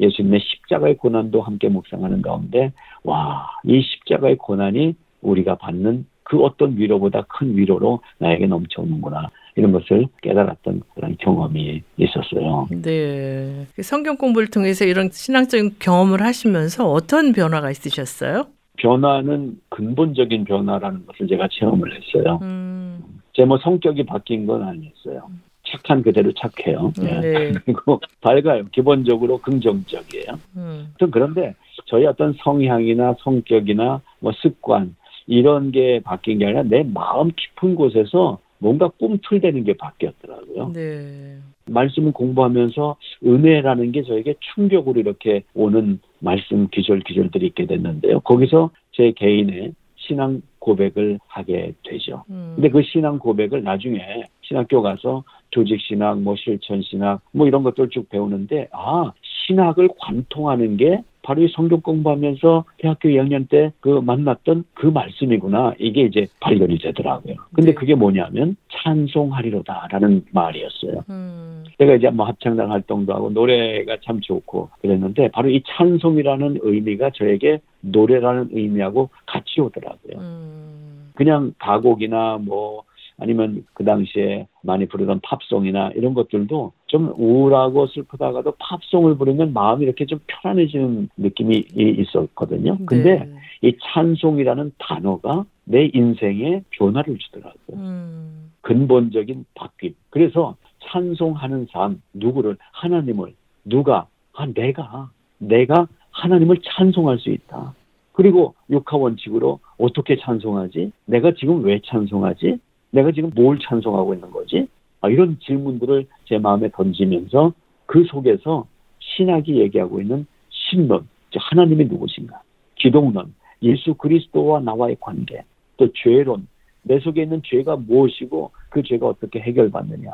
예수님의 0.00 0.40
십자가의 0.40 0.96
고난도 0.96 1.40
함께 1.40 1.68
묵상하는 1.68 2.22
가운데 2.22 2.72
와 3.04 3.46
이 3.64 3.80
십자가의 3.82 4.36
고난이 4.36 4.94
우리가 5.22 5.54
받는 5.56 6.06
그 6.22 6.40
어떤 6.42 6.76
위로보다 6.76 7.22
큰 7.28 7.56
위로로 7.56 8.00
나에게 8.18 8.46
넘쳐오는구나 8.46 9.30
이런 9.56 9.72
것을 9.72 10.06
깨달았던 10.22 10.82
그런 10.94 11.16
경험이 11.18 11.82
있었어요. 11.96 12.66
네. 12.82 13.66
그 13.74 13.82
성경 13.82 14.16
공부를 14.16 14.48
통해서 14.48 14.84
이런 14.84 15.10
신앙적인 15.10 15.76
경험을 15.78 16.22
하시면서 16.22 16.90
어떤 16.90 17.32
변화가 17.32 17.70
있으셨어요? 17.70 18.46
변화는 18.78 19.58
근본적인 19.70 20.44
변화라는 20.44 21.06
것을 21.06 21.28
제가 21.28 21.48
체험을 21.52 21.90
했어요. 21.94 22.40
음. 22.42 23.00
제 23.34 23.44
뭐 23.44 23.58
성격이 23.58 24.04
바뀐 24.04 24.46
건 24.46 24.62
아니었어요. 24.62 25.28
착한 25.66 26.02
그대로 26.02 26.32
착해요. 26.32 26.92
네. 26.98 27.20
네. 27.20 27.52
그리고 27.64 28.00
밝아요. 28.20 28.64
기본적으로 28.72 29.38
긍정적이에요. 29.38 30.38
음. 30.56 30.94
그런데 31.10 31.54
저희 31.86 32.06
어떤 32.06 32.34
성향이나 32.44 33.16
성격이나 33.20 34.00
뭐 34.20 34.32
습관 34.40 34.94
이런 35.26 35.72
게 35.72 36.00
바뀐 36.04 36.38
게 36.38 36.46
아니라 36.46 36.62
내 36.62 36.82
마음 36.82 37.30
깊은 37.34 37.74
곳에서 37.74 38.38
뭔가 38.58 38.88
꿈틀대는 38.88 39.64
게 39.64 39.74
바뀌었더라고요. 39.74 40.70
네. 40.74 41.38
말씀을 41.66 42.12
공부하면서 42.12 42.96
은혜라는 43.24 43.92
게 43.92 44.02
저에게 44.02 44.34
충격으로 44.54 45.00
이렇게 45.00 45.42
오는 45.54 45.98
말씀 46.20 46.68
기절 46.68 47.00
기절들이 47.00 47.46
있게 47.48 47.66
됐는데요. 47.66 48.20
거기서 48.20 48.70
제 48.92 49.12
개인의 49.16 49.72
신앙 50.06 50.42
고백을 50.58 51.18
하게 51.26 51.72
되죠. 51.82 52.24
음. 52.30 52.52
근데 52.56 52.70
그 52.70 52.82
신앙 52.82 53.18
고백을 53.18 53.62
나중에 53.62 54.24
신학교 54.42 54.82
가서 54.82 55.24
조직 55.50 55.80
신학, 55.80 56.20
뭐 56.20 56.34
실천 56.36 56.82
신학, 56.82 57.20
뭐 57.32 57.46
이런 57.46 57.62
것들 57.62 57.88
쭉 57.90 58.08
배우는데 58.08 58.68
아 58.72 59.12
신학을 59.46 59.90
관통하는 59.98 60.76
게 60.76 61.02
바로 61.22 61.42
이 61.42 61.48
성경 61.48 61.80
공부하면서 61.80 62.64
대학교 62.78 63.08
2학년 63.08 63.48
때 63.48 63.72
그 63.84 64.00
만났던 64.00 64.64
그 64.72 64.86
말씀이구나. 64.86 65.74
이게 65.78 66.04
이제 66.04 66.26
발견이 66.40 66.78
되더라고요. 66.78 67.34
근데 67.52 67.72
네. 67.72 67.74
그게 67.74 67.94
뭐냐면 67.94 68.56
찬송하리로다라는 68.72 70.24
말이었어요. 70.32 71.04
음. 71.10 71.64
제가 71.78 71.96
이제 71.96 72.08
뭐 72.08 72.26
합창단 72.26 72.70
활동도 72.70 73.12
하고 73.12 73.28
노래가 73.28 73.98
참 74.04 74.22
좋고 74.22 74.70
그랬는데 74.80 75.28
바로 75.32 75.50
이 75.50 75.62
찬송이라는 75.66 76.60
의미가 76.62 77.10
저에게 77.10 77.60
노래라는 77.80 78.48
의미하고 78.52 79.10
같이 79.26 79.60
오더라고요. 79.60 80.16
음. 80.18 81.10
그냥 81.14 81.52
가곡이나 81.58 82.38
뭐 82.40 82.84
아니면 83.18 83.66
그 83.74 83.84
당시에 83.84 84.46
많이 84.64 84.86
부르던 84.86 85.20
팝송이나 85.22 85.90
이런 85.94 86.14
것들도 86.14 86.72
좀 86.86 87.12
우울하고 87.16 87.86
슬프다가도 87.86 88.54
팝송을 88.58 89.16
부르면 89.16 89.52
마음이 89.52 89.84
이렇게 89.84 90.06
좀 90.06 90.20
편안해지는 90.26 91.10
느낌이 91.16 91.66
있었거든요. 91.74 92.76
네. 92.78 92.84
근데 92.86 93.24
네. 93.24 93.34
이 93.62 93.76
찬송이라는 93.82 94.72
단어가 94.78 95.44
내 95.64 95.90
인생에 95.92 96.62
변화를 96.70 97.18
주더라고요. 97.18 97.76
음. 97.76 98.50
근본적인 98.62 99.44
바뀜. 99.54 99.94
그래서 100.10 100.56
찬송하는 100.84 101.68
삶, 101.70 102.02
누구를, 102.12 102.56
하나님을, 102.72 103.34
누가, 103.64 104.06
아, 104.34 104.46
내가, 104.46 105.10
내가 105.38 105.86
하나님을 106.10 106.58
찬송할 106.64 107.18
수 107.18 107.30
있다. 107.30 107.74
그리고 108.12 108.54
육하 108.70 108.96
원칙으로 108.96 109.58
어떻게 109.76 110.16
찬송하지? 110.16 110.92
내가 111.06 111.32
지금 111.34 111.64
왜 111.64 111.80
찬송하지? 111.84 112.58
내가 112.94 113.10
지금 113.10 113.30
뭘 113.34 113.58
찬송하고 113.58 114.14
있는 114.14 114.30
거지? 114.30 114.68
아, 115.00 115.08
이런 115.10 115.36
질문들을 115.40 116.06
제 116.26 116.38
마음에 116.38 116.70
던지면서 116.70 117.52
그 117.86 118.04
속에서 118.04 118.66
신학이 119.00 119.58
얘기하고 119.60 120.00
있는 120.00 120.26
신론, 120.48 121.08
즉 121.30 121.40
하나님이 121.42 121.86
누구신가? 121.86 122.40
기독론, 122.76 123.34
예수 123.62 123.94
그리스도와 123.94 124.60
나와의 124.60 124.96
관계, 125.00 125.42
또 125.76 125.88
죄론, 125.92 126.46
내 126.82 127.00
속에 127.00 127.24
있는 127.24 127.42
죄가 127.44 127.76
무엇이고 127.76 128.52
그 128.70 128.82
죄가 128.84 129.06
어떻게 129.08 129.40
해결받느냐? 129.40 130.12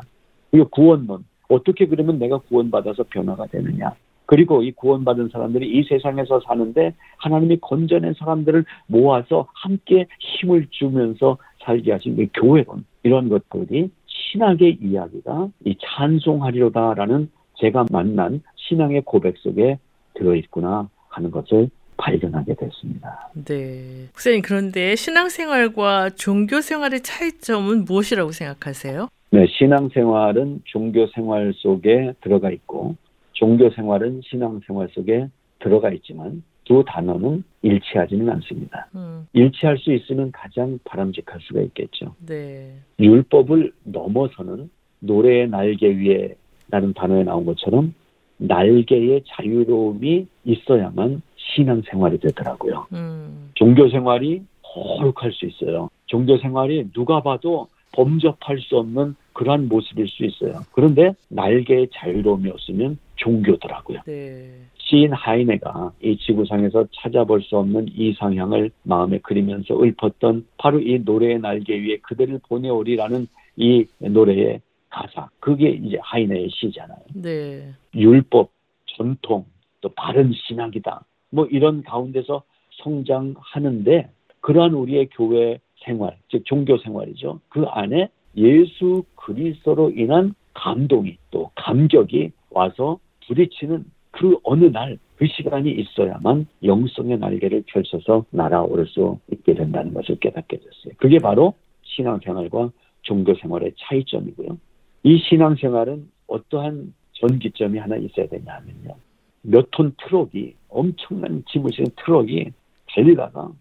그리고 0.49 0.67
구원론, 0.69 1.23
어떻게 1.49 1.85
그러면 1.85 2.17
내가 2.17 2.39
구원받아서 2.39 3.03
변화가 3.03 3.45
되느냐? 3.47 3.93
그리고 4.31 4.63
이 4.63 4.71
구원받은 4.71 5.27
사람들이 5.33 5.67
이 5.67 5.83
세상에서 5.83 6.39
사는데 6.47 6.93
하나님이 7.17 7.57
건져낸 7.59 8.13
사람들을 8.17 8.63
모아서 8.87 9.49
함께 9.53 10.07
힘을 10.19 10.67
주면서 10.69 11.37
살게 11.65 11.91
하신 11.91 12.17
이 12.17 12.27
교회론 12.33 12.85
이런 13.03 13.27
것들이 13.27 13.91
신학의 14.05 14.77
이야기가 14.81 15.49
이 15.65 15.75
찬송하리로다라는 15.83 17.29
제가 17.55 17.87
만난 17.91 18.41
신앙의 18.55 19.01
고백 19.01 19.37
속에 19.37 19.77
들어있구나 20.13 20.87
하는 21.09 21.29
것을 21.29 21.69
발견하게 21.97 22.55
됐습니다. 22.55 23.29
네. 23.33 24.05
목사님 24.13 24.43
그런데 24.43 24.95
신앙생활과 24.95 26.11
종교생활의 26.11 27.01
차이점은 27.01 27.83
무엇이라고 27.83 28.31
생각하세요? 28.31 29.09
네, 29.31 29.45
신앙생활은 29.47 30.61
종교생활 30.63 31.51
속에 31.53 32.13
들어가 32.21 32.49
있고 32.49 32.95
종교 33.33 33.69
생활은 33.69 34.21
신앙 34.23 34.59
생활 34.65 34.89
속에 34.89 35.27
들어가 35.59 35.91
있지만 35.91 36.43
두 36.65 36.83
단어는 36.85 37.43
일치하지는 37.63 38.29
않습니다. 38.29 38.87
음. 38.95 39.27
일치할 39.33 39.77
수 39.77 39.91
있으면 39.93 40.31
가장 40.31 40.79
바람직할 40.85 41.39
수가 41.41 41.61
있겠죠. 41.61 42.15
네. 42.25 42.73
율법을 42.99 43.73
넘어서는 43.83 44.69
노래의 44.99 45.49
날개 45.49 45.87
위에 45.87 46.35
라는 46.69 46.93
단어에 46.93 47.23
나온 47.23 47.45
것처럼 47.45 47.93
날개의 48.37 49.23
자유로움이 49.27 50.25
있어야만 50.45 51.21
신앙생활이 51.35 52.19
되더라고요. 52.19 52.87
음. 52.93 53.51
종교생활이 53.55 54.41
거룩할 54.61 55.31
수 55.33 55.45
있어요. 55.45 55.89
종교생활이 56.05 56.91
누가 56.93 57.21
봐도 57.21 57.67
범접할 57.93 58.59
수 58.59 58.77
없는 58.77 59.15
그러한 59.33 59.67
모습일 59.67 60.07
수 60.07 60.23
있어요. 60.23 60.61
그런데 60.71 61.13
날개의 61.29 61.89
자유로움이 61.93 62.49
없으면 62.49 62.97
종교더라고요. 63.21 64.01
네. 64.05 64.49
시인 64.77 65.13
하이네가 65.13 65.93
이 66.01 66.17
지구상에서 66.17 66.87
찾아볼 66.93 67.41
수 67.41 67.57
없는 67.57 67.87
이상향을 67.95 68.71
마음에 68.83 69.19
그리면서 69.19 69.75
읊었던 69.81 70.47
바로 70.57 70.79
이 70.79 70.99
노래의 70.99 71.39
날개 71.39 71.79
위에 71.79 71.97
그대를 71.97 72.39
보내오리라는 72.47 73.27
이 73.55 73.85
노래의 73.99 74.61
가사. 74.89 75.29
그게 75.39 75.69
이제 75.69 75.97
하이네의 76.01 76.49
시잖아요. 76.51 76.99
네. 77.13 77.69
율법, 77.95 78.51
전통, 78.97 79.45
또 79.79 79.89
바른 79.89 80.33
신학이다. 80.33 81.05
뭐 81.29 81.45
이런 81.45 81.83
가운데서 81.83 82.43
성장하는데 82.83 84.09
그러한 84.41 84.73
우리의 84.73 85.09
교회 85.13 85.59
생활, 85.85 86.17
즉 86.29 86.43
종교 86.45 86.77
생활이죠. 86.77 87.39
그 87.49 87.63
안에 87.63 88.09
예수 88.35 89.03
그리스도로 89.15 89.91
인한 89.91 90.33
감동이 90.53 91.17
또 91.31 91.51
감격이 91.55 92.31
와서 92.49 92.99
부딪히는 93.27 93.85
그 94.11 94.37
어느 94.43 94.65
날 94.65 94.97
그 95.21 95.27
시간이 95.27 95.69
있어야만 95.69 96.47
영성의 96.63 97.19
날개를 97.19 97.65
펼쳐서 97.67 98.25
날아오를 98.31 98.87
수 98.87 99.19
있게 99.31 99.53
된다는 99.53 99.93
것을 99.93 100.15
깨닫게 100.15 100.57
됐어요. 100.57 100.95
그게 100.97 101.19
바로 101.19 101.53
신앙생활과 101.83 102.71
종교생활의 103.03 103.73
차이점이고요. 103.77 104.57
이 105.03 105.19
신앙생활은 105.19 106.09
어떠한 106.25 106.95
전기점이 107.13 107.77
하나 107.77 107.97
있어야 107.97 108.25
되냐면요. 108.29 108.95
몇 109.43 109.67
톤 109.69 109.93
트럭이 109.99 110.55
엄청난 110.69 111.43
짐을 111.51 111.69
실은 111.71 111.91
트럭이 112.03 112.49
달리다가 112.87 113.51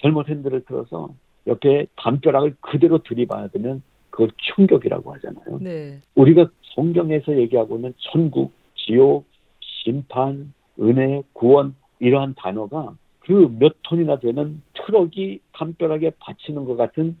잘못 0.00 0.28
핸들을 0.28 0.60
틀어서 0.68 1.12
옆에 1.48 1.86
담벼락을 1.96 2.54
그대로 2.60 2.98
들이받으면 2.98 3.82
그걸 4.10 4.30
충격이라고 4.54 5.14
하잖아요. 5.14 5.58
네. 5.60 5.98
우리가 6.14 6.48
성경에서 6.76 7.36
얘기하고는 7.38 7.92
천국, 7.98 8.52
지옥, 8.78 9.26
심판, 9.60 10.52
은혜, 10.80 11.22
구원 11.32 11.74
이러한 12.00 12.34
단어가 12.36 12.94
그 13.20 13.48
몇 13.58 13.74
톤이나 13.82 14.18
되는 14.18 14.62
트럭이 14.74 15.40
담벼락에 15.52 16.12
받치는 16.18 16.64
것 16.64 16.76
같은 16.76 17.16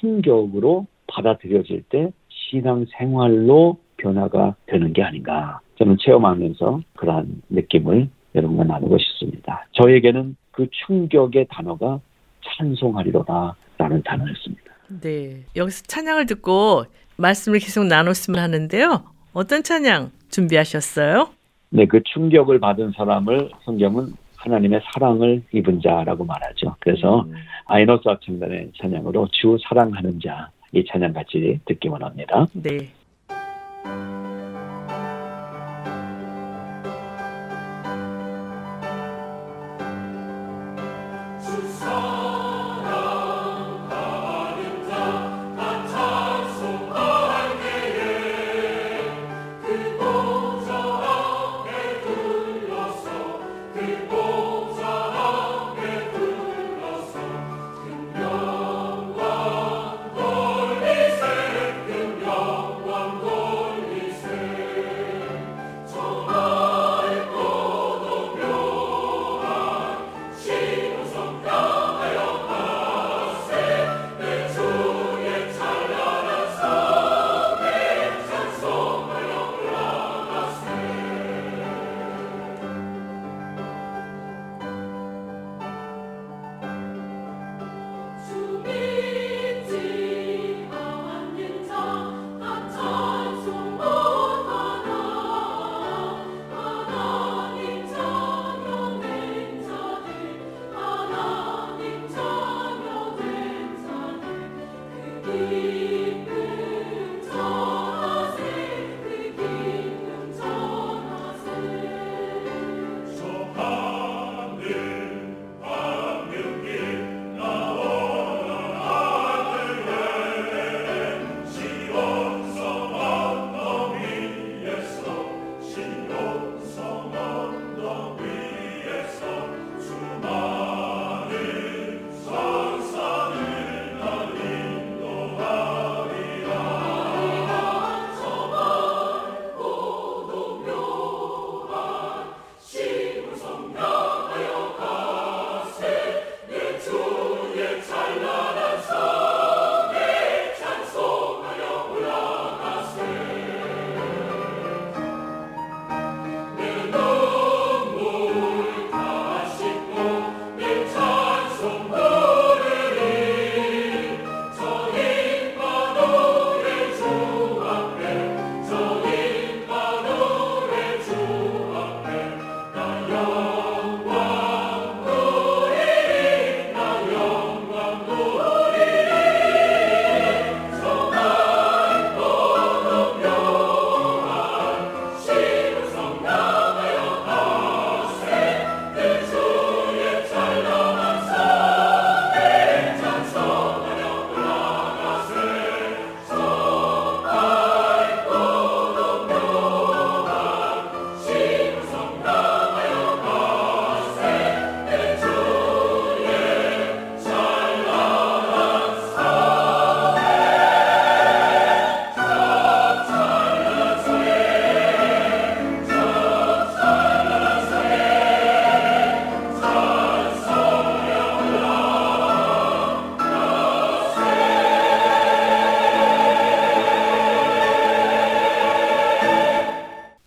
충격으로 0.00 0.86
받아들여질 1.06 1.84
때 1.88 2.12
신앙 2.28 2.84
생활로 2.98 3.78
변화가 3.96 4.56
되는 4.66 4.92
게 4.92 5.02
아닌가 5.02 5.60
저는 5.78 5.98
체험하면서 6.00 6.82
그러한 6.94 7.42
느낌을 7.50 8.08
여러분과 8.34 8.64
나누고 8.64 8.98
싶습니다. 8.98 9.66
저에게는 9.72 10.36
그 10.50 10.66
충격의 10.86 11.46
단어가 11.50 12.00
찬송하리로다 12.44 13.54
라는 13.78 14.02
단어였습니다. 14.02 14.62
네. 15.00 15.44
여기서 15.54 15.84
찬양을 15.86 16.26
듣고 16.26 16.84
말씀을 17.16 17.60
계속 17.60 17.84
나눴으면 17.84 18.40
하는데요. 18.40 19.11
어떤 19.32 19.62
찬양 19.62 20.10
준비하셨어요? 20.30 21.28
네, 21.70 21.86
그 21.86 22.02
충격을 22.02 22.60
받은 22.60 22.92
사람을 22.96 23.50
성경은 23.64 24.12
하나님의 24.36 24.80
사랑을 24.92 25.42
입은 25.52 25.80
자라고 25.80 26.24
말하죠. 26.24 26.76
그래서 26.80 27.22
음. 27.22 27.34
아이너스 27.66 28.08
합창단의 28.08 28.72
찬양으로 28.76 29.28
주 29.32 29.56
사랑하는 29.68 30.20
자 30.20 30.50
이 30.72 30.84
찬양 30.86 31.12
같이 31.12 31.60
듣기 31.66 31.88
원합니다. 31.88 32.46
네. 32.54 32.88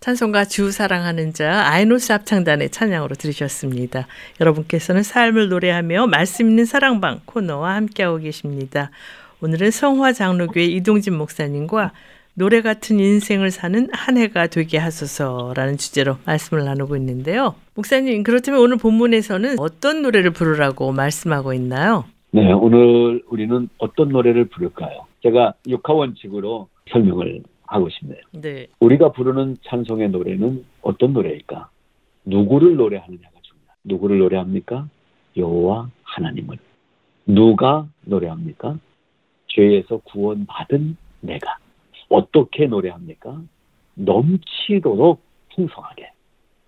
찬송가 0.06 0.44
주 0.44 0.70
사랑하는 0.70 1.32
자 1.32 1.66
아이노스 1.66 2.12
합창단의 2.12 2.70
찬양으로 2.70 3.16
들으셨습니다. 3.16 4.06
여러분께서는 4.40 5.02
삶을 5.02 5.48
노래하며 5.48 6.06
말씀 6.06 6.48
있는 6.48 6.64
사랑방 6.64 7.18
코너와 7.24 7.74
함께하고 7.74 8.18
계십니다. 8.18 8.92
오늘은 9.42 9.72
성화 9.72 10.12
장로교회 10.12 10.64
이동진 10.64 11.18
목사님과 11.18 11.90
노래 12.34 12.62
같은 12.62 13.00
인생을 13.00 13.50
사는 13.50 13.88
한 13.90 14.16
해가 14.16 14.46
되게 14.46 14.78
하소서라는 14.78 15.76
주제로 15.76 16.18
말씀을 16.24 16.64
나누고 16.64 16.94
있는데요. 16.98 17.56
목사님, 17.74 18.22
그렇다면 18.22 18.60
오늘 18.60 18.76
본문에서는 18.76 19.56
어떤 19.58 20.02
노래를 20.02 20.30
부르라고 20.30 20.92
말씀하고 20.92 21.52
있나요? 21.52 22.04
네, 22.30 22.52
오늘 22.52 23.24
우리는 23.28 23.68
어떤 23.78 24.10
노래를 24.10 24.44
부를까요? 24.44 25.08
제가 25.24 25.54
육하 25.66 25.94
원칙으로 25.94 26.68
설명을 26.92 27.42
하고 27.66 27.88
싶네요. 27.88 28.20
네. 28.32 28.66
우리가 28.80 29.12
부르는 29.12 29.58
찬송의 29.62 30.10
노래는 30.10 30.64
어떤 30.82 31.12
노래일까? 31.12 31.68
누구를 32.24 32.76
노래하느냐가 32.76 33.34
중요합니다. 33.42 33.76
누구를 33.84 34.18
노래합니까? 34.18 34.88
여호와 35.36 35.90
하나님을. 36.02 36.58
누가 37.26 37.86
노래합니까? 38.04 38.78
죄에서 39.48 39.98
구원받은 39.98 40.96
내가. 41.20 41.58
어떻게 42.08 42.66
노래합니까? 42.66 43.40
넘치도록 43.94 45.20
풍성하게. 45.54 46.12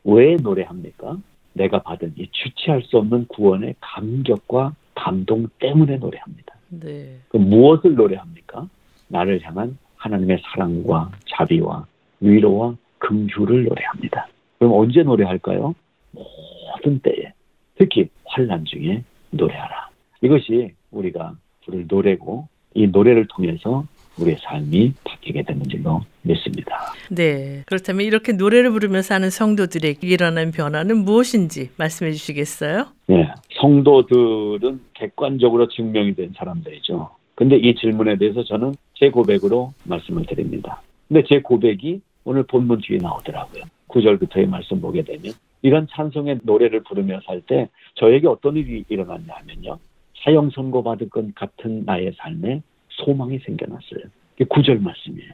왜 0.04 0.36
노래합니까? 0.36 1.18
내가 1.52 1.82
받은 1.82 2.14
이 2.16 2.28
주체할 2.30 2.82
수 2.82 2.98
없는 2.98 3.26
구원의 3.28 3.74
감격과 3.80 4.74
감동 4.94 5.48
때문에 5.58 5.96
노래합니다. 5.96 6.54
네. 6.70 7.18
그 7.28 7.36
무엇을 7.36 7.94
노래합니까? 7.94 8.68
나를 9.08 9.40
향한 9.42 9.78
하나님의 9.98 10.40
사랑과 10.44 11.10
자비와 11.26 11.86
위로와 12.20 12.74
긍휼을 12.98 13.64
노래합니다. 13.64 14.28
그럼 14.58 14.72
언제 14.74 15.02
노래할까요? 15.02 15.74
모든 16.12 17.00
때에 17.00 17.32
특히 17.76 18.08
환란 18.24 18.64
중에 18.64 19.04
노래하라. 19.30 19.88
이것이 20.22 20.72
우리가 20.90 21.34
부를 21.64 21.84
노래고 21.86 22.48
이 22.74 22.86
노래를 22.86 23.26
통해서 23.28 23.84
우리의 24.18 24.36
삶이 24.40 24.94
바뀌게 25.04 25.42
되는 25.42 25.62
줄로 25.68 26.00
믿습니다. 26.22 26.92
네. 27.10 27.62
그렇다면 27.66 28.04
이렇게 28.04 28.32
노래를 28.32 28.70
부르면서 28.70 29.14
하는 29.14 29.30
성도들에게 29.30 30.06
일어나는 30.06 30.50
변화는 30.50 31.04
무엇인지 31.04 31.70
말씀해 31.76 32.12
주시겠어요? 32.12 32.86
네. 33.06 33.28
성도들은 33.60 34.80
객관적으로 34.94 35.68
증명이 35.68 36.14
된 36.14 36.32
사람들이죠. 36.36 37.10
근데 37.38 37.56
이 37.56 37.72
질문에 37.76 38.16
대해서 38.16 38.42
저는 38.42 38.74
제 38.94 39.10
고백으로 39.10 39.72
말씀을 39.84 40.26
드립니다. 40.26 40.82
근데 41.06 41.22
제 41.22 41.40
고백이 41.40 42.00
오늘 42.24 42.42
본문 42.42 42.80
뒤에 42.80 42.98
나오더라고요. 42.98 43.62
9절부터의 43.86 44.48
말씀 44.48 44.80
보게 44.80 45.02
되면 45.04 45.32
이런 45.62 45.86
찬송의 45.88 46.40
노래를 46.42 46.82
부르며 46.82 47.20
살 47.24 47.40
때 47.42 47.68
저에게 47.94 48.26
어떤 48.26 48.56
일이 48.56 48.84
일어났냐 48.88 49.32
하면요. 49.32 49.78
사형 50.24 50.50
선고 50.50 50.82
받을 50.82 51.08
것 51.08 51.32
같은 51.36 51.84
나의 51.84 52.12
삶에 52.16 52.60
소망이 52.88 53.38
생겨났어요. 53.38 54.00
이게 54.34 54.44
9절 54.46 54.80
말씀이에요. 54.80 55.30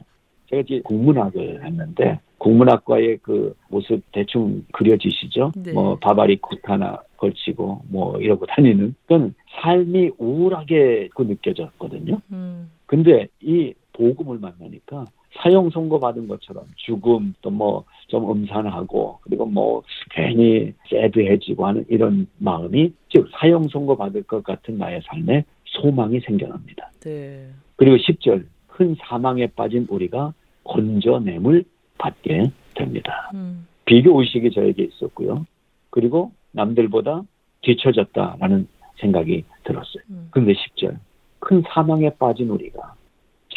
제가 0.49 0.61
이제 0.61 0.81
국문학을 0.83 1.65
했는데 1.65 2.19
국문학과의 2.37 3.19
그 3.21 3.55
모습 3.69 4.01
대충 4.11 4.63
그려지시죠? 4.73 5.51
네. 5.55 5.73
뭐 5.73 5.97
바바리 5.97 6.37
코트 6.37 6.59
하나 6.63 6.99
걸치고 7.17 7.83
뭐 7.89 8.19
이러고 8.19 8.45
다니는 8.45 8.95
그건 9.03 9.33
삶이 9.61 10.11
우울하게 10.17 11.09
그 11.15 11.23
느껴졌거든요. 11.23 12.19
음. 12.31 12.69
근데 12.85 13.27
이 13.41 13.73
복음을 13.93 14.37
만나니까 14.39 15.05
사형 15.37 15.69
선고 15.69 15.99
받은 15.99 16.27
것처럼 16.27 16.65
죽음 16.75 17.33
또 17.41 17.49
뭐 17.49 17.83
좀 18.07 18.29
음산하고 18.29 19.19
그리고 19.21 19.45
뭐 19.45 19.81
괜히 20.11 20.73
새드해지고 20.89 21.65
하는 21.65 21.85
이런 21.89 22.27
마음이 22.37 22.93
즉 23.09 23.27
사형 23.39 23.67
선고 23.69 23.97
받을 23.97 24.23
것 24.23 24.43
같은 24.43 24.77
나의 24.77 25.01
삶에 25.05 25.43
소망이 25.65 26.19
생겨납니다. 26.21 26.91
네. 27.01 27.49
그리고 27.75 27.97
10절 27.97 28.45
큰 28.75 28.95
사망에 28.99 29.47
빠진 29.47 29.87
우리가 29.89 30.33
건져냄을 30.65 31.63
받게 31.97 32.51
됩니다. 32.75 33.31
음. 33.33 33.67
비교 33.85 34.19
의식이 34.19 34.51
저에게 34.51 34.83
있었고요. 34.83 35.45
그리고 35.91 36.33
남들보다 36.51 37.23
뒤처졌다라는 37.61 38.67
생각이 38.99 39.45
들었어요. 39.63 40.03
음. 40.09 40.27
근데 40.31 40.53
10절 40.53 40.97
큰 41.39 41.63
사망에 41.69 42.09
빠진 42.19 42.49
우리가 42.49 42.95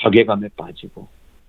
자괴감에 0.00 0.50
빠지고 0.56 1.08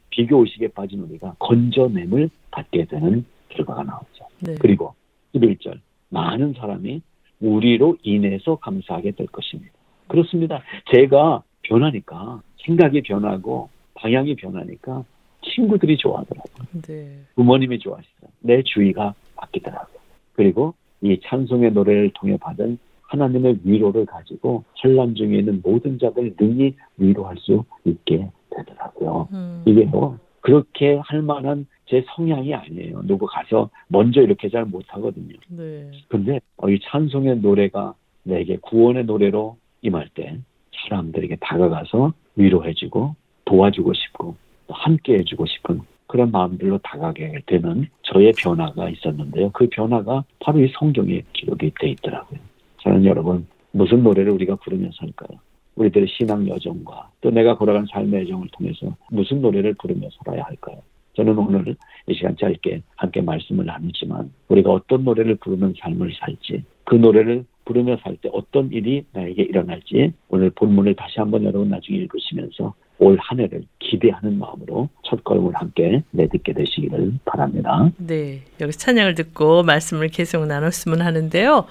비교 0.10 0.42
의식에 0.42 0.70
빠진 0.70 1.02
우리가 1.02 1.36
건져냄을 1.38 2.32
받게 2.50 2.86
되는 2.86 3.24
결과가 3.50 3.84
나오죠. 3.84 4.26
네. 4.40 4.56
그리고 4.60 4.96
11절 5.36 5.80
많은 6.10 6.54
사람이 6.54 7.02
우리로 7.40 7.98
인해서 8.02 8.56
감사하게 8.56 9.12
될 9.12 9.28
것입니다. 9.28 9.74
그렇습니다. 10.08 10.64
제가 10.92 11.44
변하니까 11.62 12.42
생각이 12.66 13.02
변하고 13.02 13.70
방향이 13.96 14.36
변하니까 14.36 15.04
친구들이 15.42 15.98
좋아하더라고요. 15.98 16.82
네. 16.84 17.20
부모님이 17.36 17.80
좋아하시더라고요. 17.80 18.38
내 18.42 18.64
주위가 18.64 19.14
바뀌더라고요. 19.36 20.00
그리고 20.34 20.74
이 21.02 21.20
찬송의 21.24 21.72
노래를 21.72 22.12
통해 22.14 22.38
받은 22.38 22.78
하나님의 23.04 23.60
위로를 23.64 24.06
가지고 24.06 24.64
환란 24.76 25.16
중에 25.16 25.40
있는 25.40 25.62
모든 25.64 25.98
자들 25.98 26.36
능히 26.40 26.76
위로할 26.98 27.38
수 27.38 27.64
있게 27.86 28.30
되더라고요. 28.52 29.28
음. 29.32 29.64
이게 29.66 29.86
뭐 29.86 30.18
그렇게 30.42 31.00
할 31.04 31.22
만한 31.22 31.68
제 31.86 32.04
성향이 32.16 32.54
아니에요. 32.54 33.02
누구 33.06 33.26
가서 33.26 33.70
먼저 33.88 34.22
이렇게 34.22 34.50
잘 34.50 34.66
못하거든요. 34.66 35.36
네. 35.50 35.90
근데 36.08 36.40
이 36.68 36.80
찬송의 36.84 37.40
노래가 37.40 37.96
내게 38.24 38.58
구원의 38.58 39.06
노래로 39.06 39.58
임할 39.82 40.10
때 40.14 40.40
사람들에게 40.88 41.38
다가가서 41.42 42.14
위로해주고 42.40 43.16
도와주고 43.46 43.94
싶고 43.94 44.36
함께 44.70 45.14
해주고 45.16 45.46
싶은 45.46 45.82
그런 46.08 46.32
마음들로 46.32 46.80
다가게 46.80 47.42
되는 47.46 47.88
저의 48.02 48.34
변화가 48.38 48.90
있었는데요. 48.90 49.52
그 49.52 49.68
변화가 49.70 50.24
바로 50.40 50.60
이 50.64 50.72
성경에 50.74 51.22
기록이 51.34 51.72
돼 51.80 51.90
있더라고요. 51.90 52.40
저는 52.82 53.06
여러분 53.06 53.46
무슨 53.72 54.02
노래를 54.02 54.32
우리가 54.32 54.56
부르면서 54.56 54.98
할까요? 55.00 55.40
우리들의 55.76 56.08
신앙 56.10 56.48
여정과 56.48 57.12
또 57.22 57.30
내가 57.30 57.58
걸어간 57.58 57.86
삶의 57.92 58.24
여정을 58.24 58.48
통해서 58.54 58.96
무슨 59.12 59.42
노래를 59.42 59.76
부르며 59.76 60.10
살아야 60.18 60.44
할까요? 60.44 60.82
저는 61.16 61.38
오늘 61.38 61.76
이 62.08 62.14
시간 62.14 62.36
짧게 62.38 62.82
함께 62.96 63.22
말씀을 63.22 63.66
나누지만 63.66 64.32
우리가 64.48 64.72
어떤 64.72 65.04
노래를 65.04 65.36
부르는 65.36 65.74
삶을 65.80 66.14
살지 66.20 66.64
그 66.86 66.96
노래를 66.96 67.46
부르며 67.70 67.98
살 68.04 68.18
때 68.18 68.30
어떤 68.34 68.72
일이 68.72 69.06
나에게 69.14 69.44
일어날지 69.44 70.12
오늘 70.30 70.50
본문을 70.50 70.96
다시 70.96 71.20
한번 71.20 71.44
여러분 71.44 71.70
나중에 71.70 72.00
읽으시면서 72.00 72.74
올 72.98 73.16
한 73.22 73.40
해를 73.40 73.64
기대하는 73.80 74.38
마음으로 74.40 74.90
첫 75.04 75.24
걸음을 75.24 75.54
함께 75.56 76.02
내딛게 76.12 76.52
되시기를 76.54 77.14
바랍니다. 77.24 77.90
네, 77.98 78.42
여기 78.60 78.72
찬양을 78.74 79.14
듣고 79.16 79.64
말씀을 79.64 80.10
계속 80.10 80.46
나눴으면 80.48 81.02
하는데요. 81.02 81.66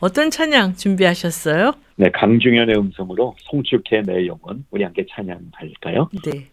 어떤 0.00 0.30
찬양 0.30 0.74
준비하셨어요? 0.74 1.72
네, 1.96 2.10
강중현의 2.10 2.76
음성으로 2.76 3.34
송축해 3.38 4.02
내 4.04 4.26
영혼 4.26 4.64
우리 4.72 4.82
함께 4.82 5.06
찬양할까요? 5.08 6.10
네. 6.24 6.50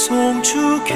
송축해 0.00 0.94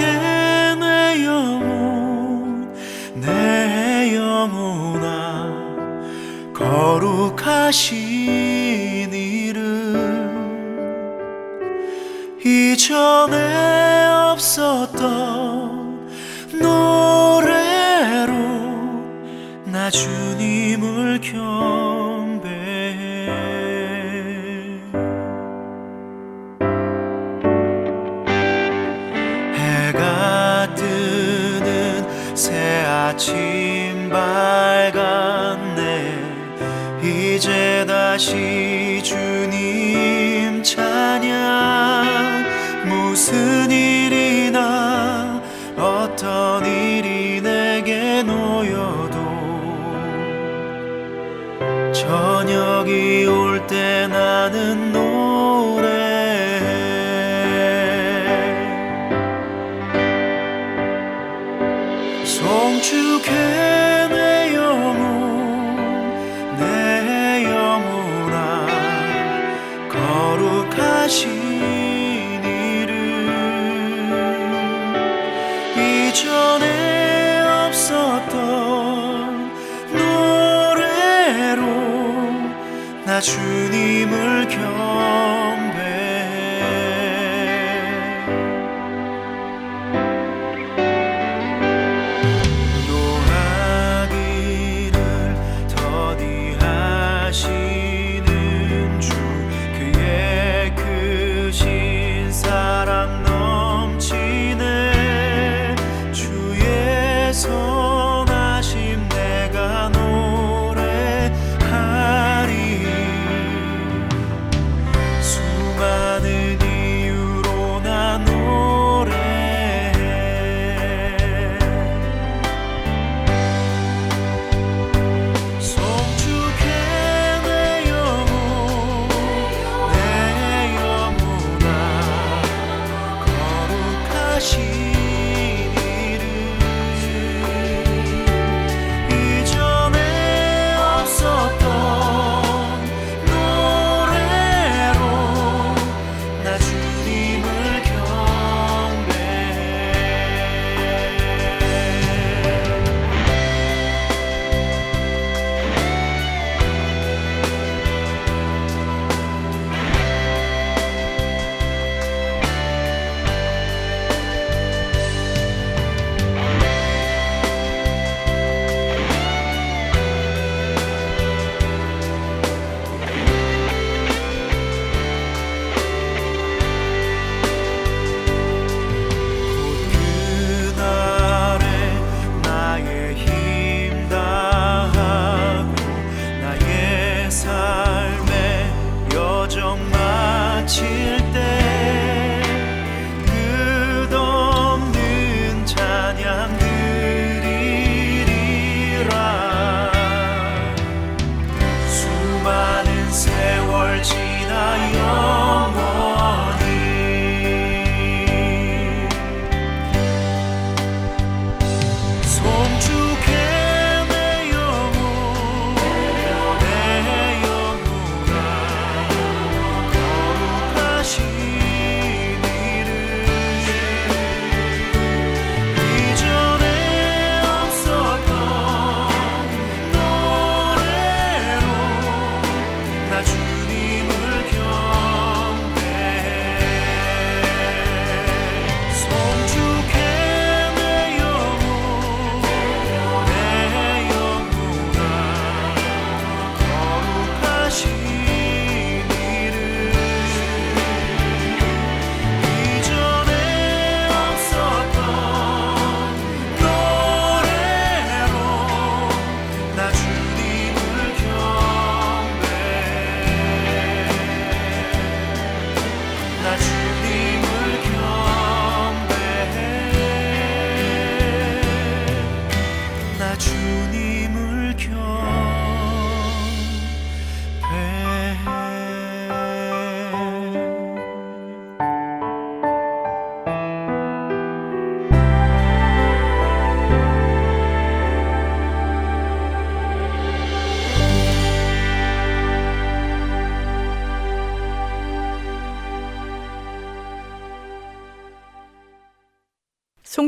내 0.81 1.25
영혼 1.27 2.73
내 3.15 4.17
영혼아 4.17 5.53
거룩하신 6.55 7.93
이름. 9.13 9.95
이전에 12.43 14.07
없었던 14.33 16.09
노래로 16.63 18.33
나 19.67 19.91
주님을 19.91 21.21
경 21.21 21.94
아침 33.15 34.11
밝았네. 34.11 34.99
이제 37.01 37.85
다시 37.87 39.01
주님 39.05 40.61
찬양. 40.65 42.45
무슨 42.87 43.71
일이나 43.71 45.41
어떤 45.77 46.67
일이 46.67 47.41
내게 47.41 48.25
놓여도 48.25 49.15
저녁이 51.93 53.27
올 53.27 53.65
때 53.69 54.09
나는 54.09 54.93
노래 54.93 55.94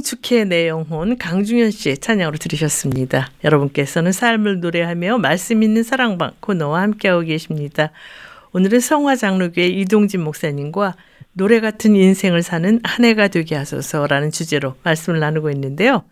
송축해 0.06 0.44
내 0.44 0.68
영혼 0.68 1.18
강중현 1.18 1.72
씨의 1.72 1.98
찬양으로 1.98 2.38
들으셨습니다. 2.38 3.28
여러분께서는 3.42 4.12
삶을 4.12 4.60
노래하며 4.60 5.18
말씀 5.18 5.64
있는 5.64 5.82
사랑방 5.82 6.30
코너와 6.38 6.80
함께하고 6.82 7.22
계십니다. 7.22 7.90
오늘은 8.52 8.78
성화장로교회 8.78 9.66
이동진 9.66 10.22
목사님과 10.22 10.94
노래 11.32 11.58
같은 11.58 11.96
인생을 11.96 12.42
사는 12.42 12.80
한 12.84 13.04
해가 13.04 13.28
되게 13.28 13.56
하소서라는 13.56 14.30
주제로 14.30 14.76
말씀을 14.84 15.18
나누고 15.18 15.50
있는데요. 15.50 16.04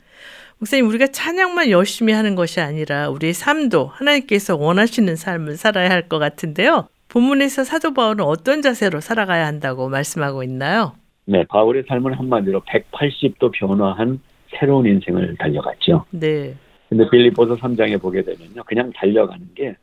목사님, 0.59 0.89
우리가 0.89 1.07
찬양만 1.09 1.71
열심히 1.71 2.13
하는 2.13 2.35
것이 2.35 2.61
아니라 2.61 3.09
우리의 3.11 3.33
삶도 3.33 3.87
하나님께서 3.95 4.57
원하시는 4.57 5.15
삶을 5.15 5.57
살아야 5.57 5.91
할 5.91 6.09
것 6.09 6.19
같은데요. 6.19 6.89
본문에서 7.09 7.63
사도 7.63 7.95
바울은 7.95 8.25
어떤 8.25 8.61
자세로 8.61 9.01
살아가야 9.01 9.47
한다고 9.47 9.89
말씀하고 9.89 10.43
있나요? 10.43 10.97
네, 11.27 11.45
바울의 11.45 11.85
삶은 11.89 12.15
한마디로 12.15 12.61
180도 12.61 13.53
변화한 13.53 14.21
새로운 14.49 14.87
인생을 14.87 15.37
달려갔죠. 15.39 16.05
네. 16.11 16.55
근데 16.89 17.09
빌립보서 17.11 17.57
3장에 17.57 18.01
보게 18.01 18.23
되면요. 18.23 18.63
그냥 18.67 18.93
달려가는 18.95 19.55
게 19.55 19.77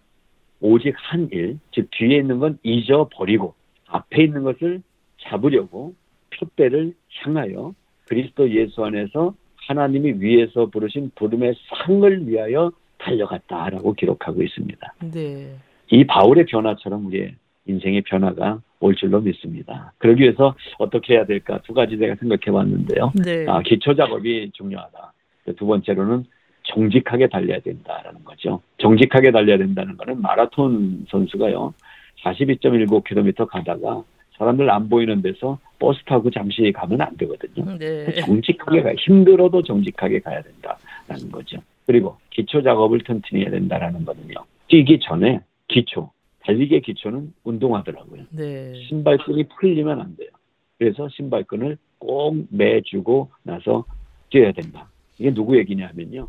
오직 0.61 0.93
한 0.95 1.27
일, 1.31 1.57
즉 1.71 1.89
뒤에 1.91 2.17
있는 2.17 2.39
건 2.39 2.59
잊어버리고 2.63 3.55
앞에 3.87 4.23
있는 4.23 4.43
것을 4.43 4.81
잡으려고 5.19 5.95
표대를 6.37 6.93
향하여 7.21 7.73
그리스도 8.07 8.49
예수 8.51 8.83
안에서 8.85 9.33
하나님이 9.67 10.13
위에서 10.19 10.67
부르신 10.67 11.11
부름의 11.15 11.55
상을 11.69 12.27
위하여 12.27 12.71
달려갔다라고 12.97 13.93
기록하고 13.93 14.41
있습니다. 14.43 14.93
네. 15.11 15.55
이 15.89 16.05
바울의 16.05 16.45
변화처럼 16.45 17.05
우리의 17.07 17.35
인생의 17.65 18.03
변화가 18.03 18.61
올 18.82 18.95
줄로 18.95 19.21
믿습니다. 19.21 19.93
그러기 19.99 20.23
위해서 20.23 20.55
어떻게 20.77 21.13
해야 21.13 21.25
될까 21.25 21.59
두 21.63 21.73
가지 21.73 21.97
제가 21.97 22.15
생각해 22.15 22.51
봤는데요. 22.51 23.13
네. 23.23 23.45
아, 23.47 23.61
기초 23.61 23.95
작업이 23.95 24.51
중요하다. 24.53 25.13
두 25.57 25.65
번째로는 25.65 26.25
정직하게 26.63 27.27
달려야 27.27 27.59
된다라는 27.59 28.23
거죠. 28.23 28.61
정직하게 28.79 29.32
달려야 29.32 29.57
된다는 29.57 29.97
거는 29.97 30.21
마라톤 30.21 31.05
선수가요. 31.09 31.73
42.19km 32.23 33.47
가다가 33.47 34.03
사람들 34.38 34.69
안 34.69 34.89
보이는 34.89 35.21
데서 35.21 35.59
버스 35.79 36.03
타고 36.05 36.29
잠시 36.29 36.71
가면 36.71 37.01
안 37.01 37.15
되거든요. 37.17 37.77
네. 37.77 38.11
정직하게 38.13 38.82
가 38.82 38.93
힘들어도 38.95 39.61
정직하게 39.63 40.19
가야 40.19 40.41
된다라는 40.41 41.32
거죠. 41.32 41.57
그리고 41.86 42.17
기초 42.29 42.61
작업을 42.61 42.99
튼튼히 43.03 43.43
해야 43.43 43.51
된다라는 43.51 44.05
거는요. 44.05 44.36
뛰기 44.67 44.99
전에 45.01 45.41
기초, 45.67 46.11
달리기의 46.43 46.81
기초는 46.81 47.33
운동하더라고요. 47.43 48.23
네. 48.31 48.73
신발끈이 48.87 49.47
풀리면 49.59 50.01
안 50.01 50.15
돼요. 50.15 50.29
그래서 50.77 51.07
신발끈을 51.09 51.77
꼭 51.99 52.35
매주고 52.49 53.29
나서 53.43 53.85
뛰어야 54.29 54.51
된다. 54.51 54.89
이게 55.19 55.33
누구 55.33 55.57
얘기냐면요. 55.57 56.27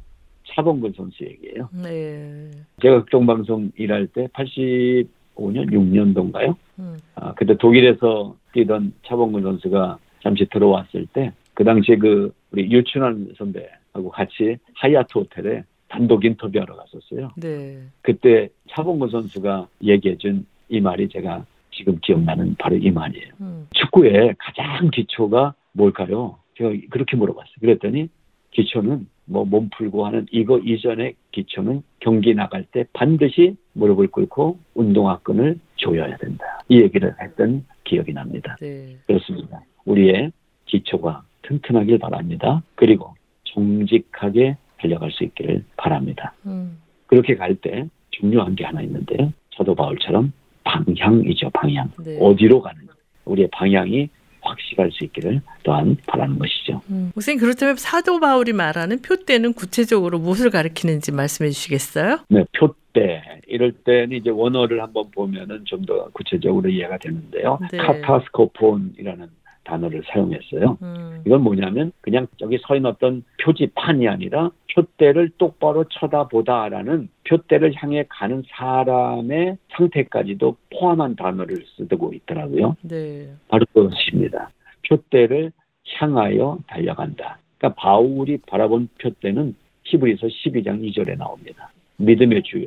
차범근 0.49 0.93
선수 0.97 1.25
얘기예요. 1.25 1.69
네. 1.73 2.51
제가 2.83 3.01
극동방송 3.01 3.73
일할 3.77 4.07
때 4.09 4.27
85년, 4.29 5.71
6년도인가요? 5.71 6.57
음. 6.79 6.99
아, 7.15 7.33
그때 7.35 7.57
독일에서 7.57 8.37
뛰던 8.53 8.93
차범근 9.07 9.43
선수가 9.43 9.99
잠시 10.23 10.45
들어왔을 10.47 11.07
때, 11.13 11.33
그 11.55 11.65
당시에 11.65 11.97
그, 11.97 12.33
우리 12.51 12.71
유춘환 12.71 13.35
선배하고 13.39 14.11
같이 14.11 14.59
하얏트 14.75 15.17
호텔에 15.17 15.65
단독 15.93 16.25
인터뷰하러 16.25 16.75
갔었어요. 16.75 17.33
네. 17.37 17.83
그때 18.01 18.49
차범근 18.71 19.11
선수가 19.11 19.69
얘기해준 19.83 20.47
이 20.71 20.81
말이 20.81 21.07
제가 21.11 21.45
지금 21.71 21.99
기억나는 22.03 22.57
바로 22.59 22.77
이 22.77 22.91
말이에요. 22.91 23.27
음. 23.43 23.67
축구의 23.75 24.35
가장 24.39 24.91
기초가 24.91 25.55
뭘까요? 25.73 26.39
제가 26.57 26.71
그렇게 26.89 27.17
물어봤어요. 27.17 27.57
그랬더니 27.61 28.09
기초는 28.53 29.07
뭐 29.27 29.45
몸 29.45 29.69
풀고 29.77 30.07
하는 30.07 30.27
이거 30.31 30.59
이전의 30.59 31.15
기초는 31.31 31.83
경기 32.01 32.35
나갈 32.35 32.65
때 32.65 32.85
반드시 32.95 33.57
무릎을 33.75 34.09
꿇고 34.09 34.59
운동화끈을 34.75 35.59
조여야 35.77 36.17
된다. 36.17 36.45
이 36.71 36.81
얘기를 36.81 37.15
했던 37.21 37.67
기억이 37.85 38.15
납니다. 38.15 38.57
네. 38.61 38.97
그렇습니다. 39.07 39.61
우리의 39.85 40.33
기초가 40.67 41.23
튼튼하길 41.43 41.99
바랍니다. 41.99 42.63
그리고 42.77 43.15
정직하게 43.45 44.57
달려갈 44.83 45.11
수 45.13 45.25
있기를 45.25 45.65
바랍니다. 45.77 46.35
음. 46.47 46.79
그렇게 47.07 47.37
갈 47.37 47.55
때 47.55 47.87
중요한 48.11 48.55
게 48.57 48.65
하나 48.65 48.83
있는데요. 48.83 49.33
사도 49.57 49.75
바울처럼 49.75 50.33
방향이죠, 50.65 51.51
방향. 51.51 51.91
네. 52.05 52.19
어디로 52.21 52.61
가는지. 52.61 52.89
우리의 53.25 53.49
방향이 53.53 54.09
확실할 54.41 54.91
수 54.91 55.05
있기를 55.05 55.41
또한 55.63 55.97
바라는 56.07 56.39
것이죠. 56.39 56.81
음. 56.91 57.13
목사님 57.15 57.39
그렇다면 57.41 57.77
사도 57.77 58.19
바울이 58.19 58.53
말하는 58.53 59.01
표대는 59.01 59.53
구체적으로 59.55 60.19
무엇을 60.19 60.51
가리키는지 60.51 61.13
말씀해 61.13 61.51
주시겠어요? 61.51 62.19
네, 62.29 62.45
표대. 62.59 63.23
이럴 63.47 63.73
때는 63.73 64.17
이제 64.17 64.31
원어를 64.31 64.83
한번 64.83 65.11
보면은 65.13 65.65
좀 65.65 65.87
더 65.87 66.09
구체적으로 66.13 66.69
이해가 66.69 66.99
되는데요. 66.99 67.59
네. 67.71 67.79
카타스코폰이라는 67.79 69.27
단어를 69.65 70.03
사용했어요. 70.07 70.79
음. 70.83 71.23
이건 71.27 71.43
뭐냐면 71.43 71.93
그냥 72.01 72.27
저기 72.39 72.59
서 72.59 72.77
있는 72.77 72.91
어떤 72.91 73.25
표지판이 73.43 74.09
아니라 74.09 74.51
표대를 74.75 75.31
똑바로 75.39 75.85
쳐다보다라는 75.85 77.09
표대를 77.29 77.73
향해 77.77 78.05
가는 78.09 78.43
사람의 78.49 79.59
상태까지도 79.71 80.57
포함한 80.71 81.17
단어를 81.17 81.65
쓰고 81.77 82.13
있더라고요. 82.15 82.77
네. 82.83 83.29
바로 83.49 83.65
그것입니다. 83.73 84.51
표대를 84.89 85.53
향하여 85.99 86.59
달려간다. 86.67 87.39
그러니까 87.59 87.81
바울이 87.81 88.39
바라본 88.47 88.89
표대는 89.01 89.55
히브리서 89.85 90.27
12장 90.27 90.83
2절에 90.83 91.17
나옵니다. 91.17 91.71
믿음의 91.97 92.43
주요 92.45 92.67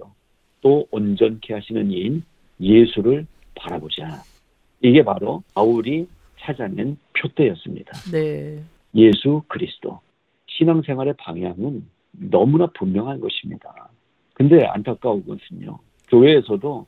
또 0.61 0.87
온전케 0.91 1.53
하시는 1.53 1.91
이인 1.91 2.23
예수를 2.59 3.25
바라보자. 3.55 4.21
이게 4.81 5.03
바로 5.03 5.43
바울이 5.53 6.07
찾아낸 6.45 6.97
표대였습니다. 7.19 7.91
네. 8.11 8.61
예수 8.93 9.41
그리스도. 9.47 9.99
신앙생활의 10.47 11.15
방향은 11.17 11.85
너무나 12.11 12.67
분명한 12.67 13.19
것입니다. 13.19 13.89
근데 14.33 14.63
안타까운 14.65 15.25
것은요. 15.25 15.79
교회에서도 16.09 16.85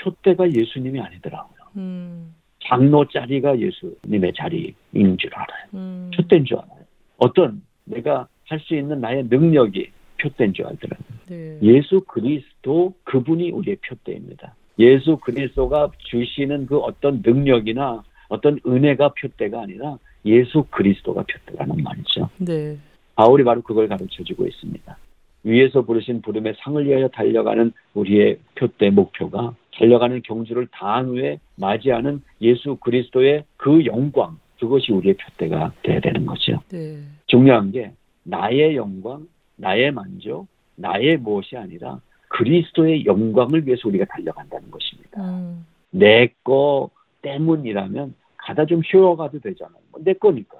표대가 0.00 0.46
예수님이 0.52 1.00
아니더라고요. 1.00 1.58
음. 1.76 2.34
장로 2.64 3.06
자리가 3.08 3.58
예수님의 3.58 4.32
자리인 4.36 5.16
줄 5.18 5.34
알아요. 5.34 5.66
음. 5.74 6.10
표대인 6.14 6.44
줄 6.44 6.58
알아요. 6.58 6.84
어떤 7.16 7.62
내가 7.84 8.28
할 8.48 8.60
수 8.60 8.74
있는 8.74 9.00
나의 9.00 9.24
능력이 9.24 9.90
표대인 10.20 10.52
줄 10.54 10.66
알더라고요. 10.66 11.18
네. 11.28 11.58
예수 11.62 12.00
그리스도 12.06 12.94
그분이 13.04 13.50
우리의 13.50 13.76
표대입니다. 13.86 14.54
예수 14.78 15.16
그리스도가 15.18 15.90
주시는 15.98 16.66
그 16.66 16.78
어떤 16.78 17.20
능력이나 17.24 18.02
어떤 18.28 18.60
은혜가 18.66 19.14
표대가 19.20 19.62
아니라 19.62 19.98
예수 20.24 20.64
그리스도가 20.70 21.24
표대라는 21.24 21.82
말이죠. 21.82 22.28
네. 22.38 22.76
바울이 23.14 23.44
바로 23.44 23.62
그걸 23.62 23.88
가르쳐 23.88 24.22
주고 24.22 24.46
있습니다. 24.46 24.96
위에서 25.44 25.82
부르신 25.82 26.22
부름의 26.22 26.54
상을 26.58 26.84
위하여 26.84 27.08
달려가는 27.08 27.72
우리의 27.94 28.38
표대 28.54 28.90
목표가 28.90 29.54
달려가는 29.76 30.22
경주를 30.22 30.66
다한 30.72 31.06
후에 31.06 31.38
맞이하는 31.56 32.22
예수 32.40 32.76
그리스도의 32.76 33.44
그 33.56 33.84
영광, 33.86 34.38
그것이 34.58 34.92
우리의 34.92 35.16
표대가 35.16 35.72
돼야 35.82 36.00
되는 36.00 36.26
거죠. 36.26 36.60
네. 36.68 36.98
중요한 37.26 37.70
게 37.70 37.92
나의 38.24 38.76
영광, 38.76 39.26
나의 39.56 39.92
만족, 39.92 40.46
나의 40.74 41.16
무엇이 41.18 41.56
아니라 41.56 42.00
그리스도의 42.28 43.06
영광을 43.06 43.66
위해서 43.66 43.88
우리가 43.88 44.04
달려간다는 44.06 44.70
것입니다. 44.70 45.22
음. 45.22 45.64
내거 45.90 46.90
때문이라면 47.22 48.14
가다 48.36 48.66
좀 48.66 48.82
쉬어가도 48.82 49.40
되잖아요. 49.40 49.78
뭐내 49.92 50.14
거니까. 50.14 50.58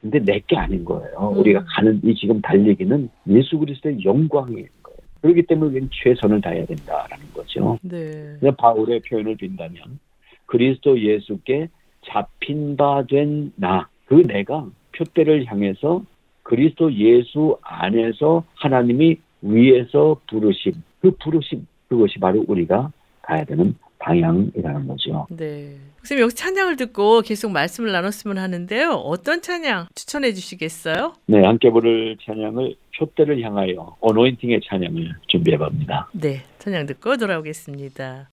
근데 0.00 0.18
내 0.20 0.40
게 0.46 0.56
아닌 0.56 0.84
거예요. 0.84 1.32
음. 1.32 1.38
우리가 1.38 1.64
가는 1.68 2.00
이 2.04 2.14
지금 2.14 2.40
달리기는 2.40 3.08
예수 3.28 3.58
그리스도의 3.58 4.04
영광인 4.04 4.66
거예요. 4.82 4.98
그렇기 5.22 5.42
때문에 5.42 5.70
우리는 5.70 5.88
최선을 5.92 6.40
다해야 6.40 6.64
된다라는 6.66 7.26
거죠. 7.34 7.78
네. 7.82 8.38
바울의 8.56 9.00
표현을 9.00 9.36
빈다면 9.36 9.98
그리스도 10.46 11.00
예수께 11.00 11.68
잡힌 12.06 12.76
바 12.76 13.02
된 13.02 13.52
나, 13.56 13.88
그 14.04 14.14
내가 14.14 14.68
표대를 14.96 15.46
향해서 15.46 16.02
그리스도 16.44 16.92
예수 16.94 17.58
안에서 17.62 18.44
하나님이 18.54 19.16
위에서 19.42 20.20
부르심, 20.28 20.72
그 21.00 21.10
부르심, 21.20 21.66
그것이 21.88 22.20
바로 22.20 22.44
우리가 22.46 22.92
가야 23.22 23.44
되는 23.44 23.74
방향이라는 24.06 24.86
거죠. 24.86 25.26
네. 25.30 25.76
목사님 25.98 26.22
여기 26.22 26.34
찬양을 26.34 26.76
듣고 26.76 27.22
계속 27.22 27.50
말씀을 27.50 27.90
나눴으면 27.90 28.38
하는데요. 28.38 28.90
어떤 28.90 29.42
찬양 29.42 29.88
추천해 29.94 30.32
주시겠어요? 30.32 31.14
네, 31.26 31.44
함께 31.44 31.70
부를 31.70 32.16
찬양을 32.24 32.76
표대를 32.96 33.42
향하여 33.42 33.96
어노인팅의 34.00 34.60
찬양을 34.64 35.12
준비해 35.26 35.58
봅니다. 35.58 36.08
네. 36.12 36.42
찬양 36.58 36.86
듣고 36.86 37.16
돌아오겠습니다. 37.16 38.30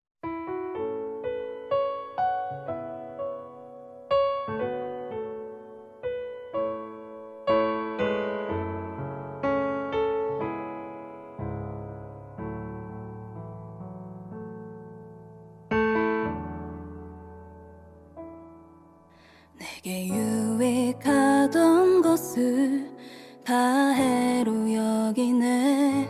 것을 22.89 22.97
다 23.43 23.89
해로 23.89 24.73
여기네 24.73 26.09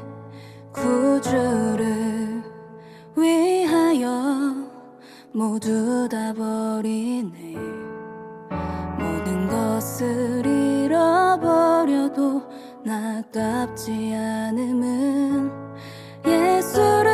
구주를 0.74 2.44
위하여 3.16 4.54
모두 5.32 6.08
다 6.10 6.34
버리네. 6.34 7.56
모든 8.98 9.48
것을 9.48 10.46
잃어버려도 10.46 12.42
나깝지 12.84 14.14
않음은 14.14 15.52
예수를 16.26 17.10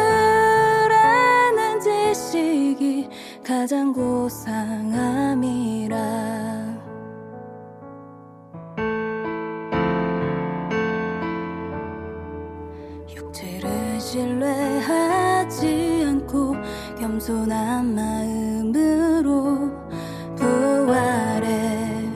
아는 0.91 1.79
지식이 1.79 3.09
가장 3.45 3.93
고상함 3.93 5.34
겸손한 17.05 17.93
마음으로 17.93 19.71
부활의 20.35 22.09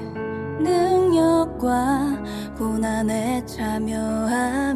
능력과 0.59 2.17
고난에 2.57 3.45
참여하 3.45 4.68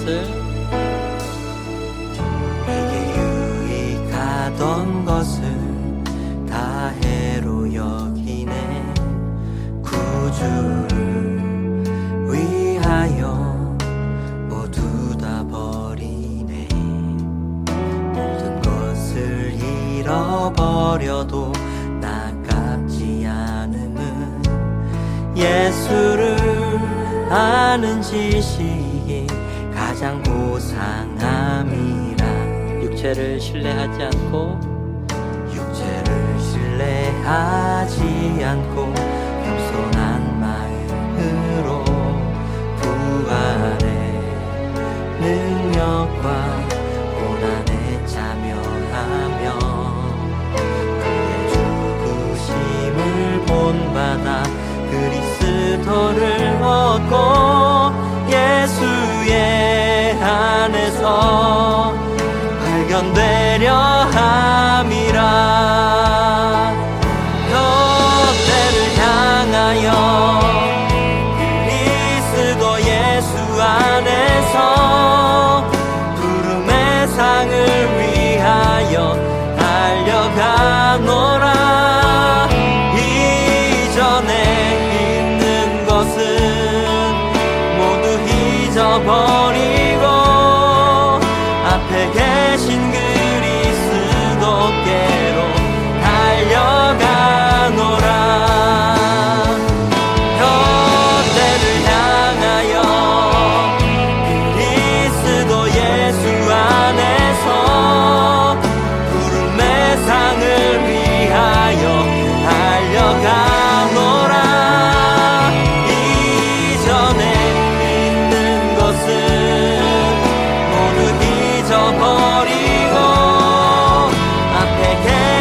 것을 0.00 0.24
내게 2.66 2.92
유익하던 4.08 5.04
것을 5.04 5.42
다 6.48 6.88
해로 7.02 7.74
여기네. 7.74 8.94
구주를 9.82 10.88
위하여 12.30 13.76
모두 14.48 14.80
다 15.18 15.46
버리네. 15.46 16.66
모든 18.14 18.62
것을 18.62 19.52
잃어버려도 19.52 21.52
나깝지 22.00 23.26
않음은 23.26 24.42
예수를 25.36 26.38
아는 27.30 28.00
지식 28.00 28.89
가장 30.00 30.22
고상함이라. 30.22 32.24
육체를 32.84 33.38
신뢰하지 33.38 34.04
않고 34.04 34.58
육체를 35.52 36.40
신뢰하지 36.40 38.02
않고 38.42 38.79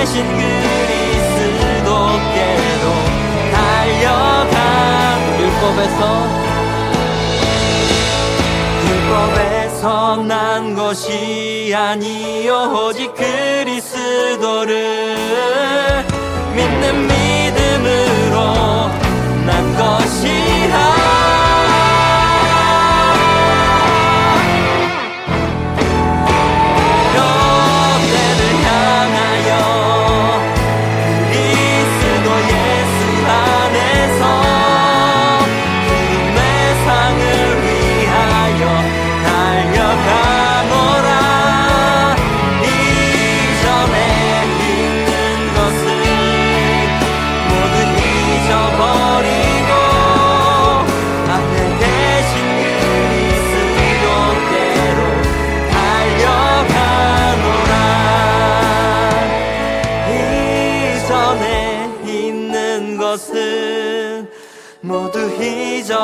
계신 0.10 0.26
그리스도께로 0.26 1.86
달려가 3.53 4.55
율법에서. 5.39 6.01
율법에서 8.88 10.16
난 10.24 10.74
것이 10.74 11.72
아니요 11.76 12.74
오직 12.88 13.14
그리스도를 13.14 14.74
믿는 16.55 17.07
믿음으로 17.07 18.36
난 19.45 19.76
것이라 19.78 21.49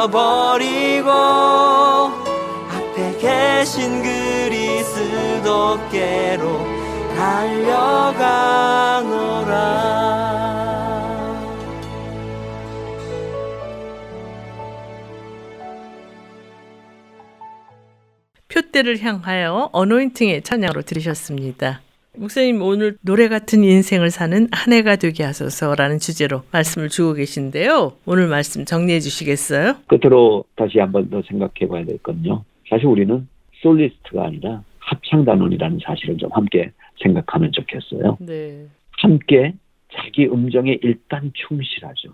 잊어버리고 0.05 1.09
앞에 2.69 3.17
계신 3.19 4.01
그리스도께로 4.03 5.05
달려가노라 7.15 8.45
표대를 18.47 19.01
향하여 19.01 19.69
어노인팅의 19.73 20.43
찬양으로 20.43 20.83
들으셨습니다. 20.83 21.81
목사님 22.17 22.61
오늘 22.61 22.97
노래 23.01 23.27
같은 23.27 23.63
인생을 23.63 24.09
사는 24.09 24.47
한 24.51 24.73
해가 24.73 24.95
되게 24.95 25.23
하소서라는 25.23 25.99
주제로 25.99 26.43
말씀을 26.51 26.89
주고 26.89 27.13
계신데요. 27.13 27.93
오늘 28.05 28.27
말씀 28.27 28.65
정리해 28.65 28.99
주시겠어요? 28.99 29.75
끝으로 29.87 30.43
다시 30.55 30.79
한 30.79 30.91
번 30.91 31.09
더 31.09 31.21
생각해 31.27 31.67
봐야 31.69 31.83
될 31.85 31.97
건요. 31.99 32.43
사실 32.69 32.85
우리는 32.87 33.27
솔리스트가 33.61 34.25
아니라 34.27 34.63
합창단원이라는 34.79 35.79
사실을 35.83 36.17
좀 36.17 36.29
함께 36.31 36.71
생각하면 37.01 37.51
좋겠어요. 37.51 38.17
네. 38.21 38.65
함께 39.01 39.53
자기 39.93 40.25
음정에 40.27 40.77
일단 40.81 41.31
충실하죠. 41.33 42.09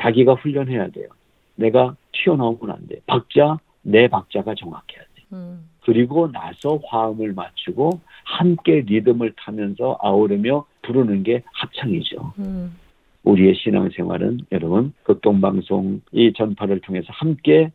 자기가 0.00 0.34
훈련해야 0.34 0.88
돼요. 0.88 1.06
내가 1.56 1.96
튀어나오면 2.12 2.70
안 2.70 2.86
돼. 2.88 2.96
박자 3.06 3.58
내 3.82 4.08
박자가 4.08 4.54
정확해야 4.58 5.00
돼. 5.13 5.13
음. 5.84 5.92
그리고 5.92 6.30
나서 6.30 6.78
화음을 6.84 7.32
맞추고 7.32 8.00
함께 8.24 8.82
리듬을 8.86 9.34
타면서 9.36 9.98
아우르며 10.00 10.64
부르는 10.82 11.22
게 11.22 11.42
합창이죠. 11.52 12.32
음. 12.38 12.76
우리의 13.24 13.54
신앙생활은 13.54 14.40
여러분 14.52 14.92
극동방송 15.04 16.02
이 16.12 16.32
전파를 16.34 16.80
통해서 16.80 17.06
함께 17.10 17.70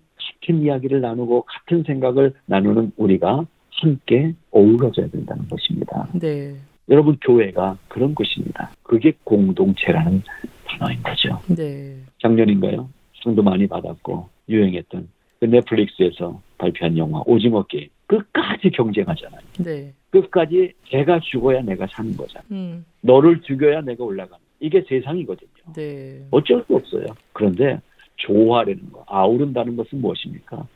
같은 0.50 0.62
이야기를 0.62 1.02
나누고 1.02 1.44
같은 1.44 1.84
생각을 1.84 2.34
나누는 2.46 2.92
우리가 2.98 3.46
함께 3.72 4.34
어우러져야 4.52 5.10
된다는 5.10 5.48
것입니다. 5.48 6.08
네. 6.14 6.56
여러분 6.90 7.18
교회가 7.22 7.78
그런 7.88 8.16
곳입니다. 8.16 8.72
그게 8.84 9.14
공동체라는 9.24 10.24
단어인 10.68 11.02
거죠. 11.04 11.40
네. 11.56 11.98
작년인가요? 12.22 12.90
상도 13.24 13.44
많이 13.44 13.68
받았고 13.68 14.28
유행했던 14.50 15.08
그 15.40 15.46
넷플릭스에서 15.46 16.42
발표한 16.58 16.98
영화 16.98 17.22
오징어 17.26 17.64
게임 17.64 17.90
끝까지 18.10 18.72
경쟁하잖아요. 18.72 19.42
네. 19.64 19.94
끝까지 20.10 20.74
제가 20.90 21.20
죽어야 21.20 21.62
내가 21.62 21.86
사는 21.92 22.18
거잖아요. 22.18 22.48
음. 22.52 22.86
너를 23.02 23.42
죽여야 23.42 23.82
내가 23.82 24.04
올라가는 24.04 24.44
이게 24.60 24.84
세상이거든요. 24.90 25.74
네. 25.76 26.26
어쩔 26.32 26.64
수 26.66 26.76
없어요. 26.76 27.06
그런데 27.34 27.80
조화라는 28.18 28.92
거, 28.92 29.06
아우른다는 29.08 29.78
것은 29.78 30.02
무엇입니까? 30.02 30.68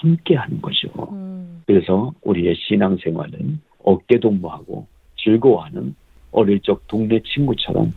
함께 0.00 0.34
하는 0.34 0.62
거죠. 0.62 0.88
음. 1.12 1.62
그래서 1.66 2.12
우리의 2.22 2.54
신앙생활은 2.56 3.60
어깨동무하고 3.84 4.86
즐거워하는 5.18 5.94
어릴 6.32 6.60
적 6.60 6.86
동네 6.88 7.20
친구처럼 7.22 7.92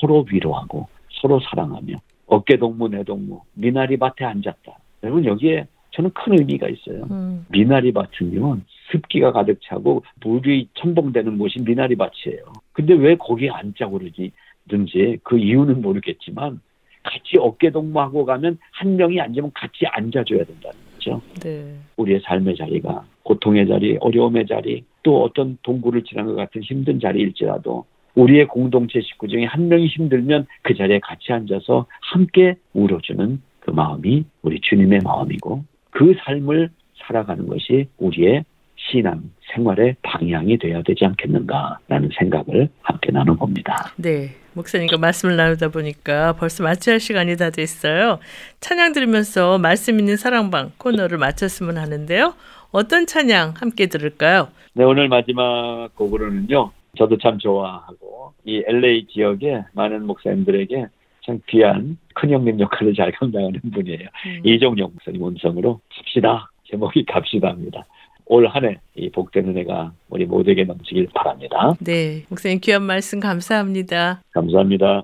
서로 0.00 0.26
위로하고 0.30 0.88
서로 1.20 1.40
사랑하며 1.40 1.94
어깨동무 2.26 2.88
내동무 2.88 3.42
미나리 3.54 3.96
밭에 3.96 4.24
앉았다. 4.24 4.76
여러분 5.04 5.24
여기에 5.24 5.66
저는 5.94 6.10
큰 6.10 6.38
의미가 6.38 6.68
있어요. 6.68 7.06
음. 7.10 7.46
미나리 7.48 7.92
밭은요 7.92 8.58
습기가 8.90 9.32
가득 9.32 9.60
차고 9.62 10.04
물이 10.20 10.68
첨벙되는 10.74 11.38
곳이 11.38 11.60
미나리 11.60 11.96
밭이에요. 11.96 12.44
근데 12.72 12.94
왜 12.94 13.16
거기에 13.16 13.50
앉자고 13.50 13.98
그러지든지 13.98 15.18
그 15.22 15.38
이유는 15.38 15.80
모르겠지만 15.80 16.60
같이 17.02 17.36
어깨 17.38 17.70
동무하고 17.70 18.24
가면 18.24 18.58
한 18.72 18.96
명이 18.96 19.20
앉으면 19.20 19.52
같이 19.54 19.86
앉아줘야 19.86 20.44
된다는 20.44 20.78
거죠. 20.94 21.20
네. 21.42 21.76
우리의 21.96 22.20
삶의 22.24 22.56
자리가 22.56 23.04
고통의 23.22 23.68
자리, 23.68 23.96
어려움의 24.00 24.46
자리, 24.46 24.84
또 25.02 25.22
어떤 25.22 25.58
동굴을 25.62 26.02
지난 26.04 26.26
것 26.26 26.34
같은 26.34 26.62
힘든 26.62 26.98
자리일지라도 26.98 27.84
우리의 28.14 28.46
공동체 28.46 29.00
식구 29.00 29.28
중에 29.28 29.44
한 29.44 29.68
명이 29.68 29.86
힘들면 29.86 30.46
그 30.62 30.74
자리에 30.74 30.98
같이 31.00 31.32
앉아서 31.32 31.86
함께 32.00 32.54
울어주는 32.72 33.42
그 33.60 33.70
마음이 33.70 34.24
우리 34.42 34.60
주님의 34.60 35.00
마음이고 35.04 35.64
그 35.94 36.14
삶을 36.24 36.70
살아가는 37.06 37.46
것이 37.46 37.88
우리의 37.98 38.44
신앙 38.76 39.22
생활의 39.52 39.96
방향이 40.02 40.58
되어야 40.58 40.82
되지 40.82 41.04
않겠는가라는 41.04 42.10
생각을 42.18 42.68
함께 42.82 43.12
나눠봅니다. 43.12 43.92
네. 43.96 44.30
목사님과 44.54 44.98
말씀을 44.98 45.36
나누다 45.36 45.68
보니까 45.68 46.34
벌써 46.34 46.62
마쳐야 46.62 46.94
할 46.94 47.00
시간이 47.00 47.36
다 47.36 47.50
됐어요. 47.50 48.18
찬양 48.60 48.92
들으면서 48.92 49.58
말씀 49.58 49.98
있는 49.98 50.16
사랑방 50.16 50.72
코너를 50.78 51.18
마쳤으면 51.18 51.78
하는데요. 51.78 52.34
어떤 52.70 53.06
찬양 53.06 53.54
함께 53.56 53.86
들을까요? 53.86 54.48
네, 54.74 54.84
오늘 54.84 55.08
마지막 55.08 55.88
곡으로는요. 55.94 56.72
저도 56.98 57.18
참 57.18 57.38
좋아하고 57.38 58.34
이 58.44 58.62
LA 58.66 59.06
지역의 59.12 59.64
많은 59.72 60.06
목사님들에게 60.06 60.86
참 61.26 61.40
귀한 61.48 61.96
큰 62.14 62.30
형님 62.30 62.60
역할을 62.60 62.94
잘 62.94 63.10
감당하는 63.12 63.60
분이에요. 63.72 64.08
음. 64.26 64.40
이종영 64.44 64.90
목사님 64.92 65.22
원성으로 65.22 65.80
갑시다. 65.96 66.50
제목이 66.70 67.04
갑시다입니다. 67.06 67.84
올 68.26 68.46
한해 68.46 68.78
이 68.94 69.10
복된 69.10 69.48
은혜가 69.48 69.92
우리 70.08 70.24
모두에게 70.24 70.64
넘치길 70.64 71.08
바랍니다. 71.14 71.74
네, 71.80 72.24
목사님 72.28 72.58
귀한 72.62 72.82
말씀 72.82 73.20
감사합니다. 73.20 74.22
감사합니다. 74.32 75.02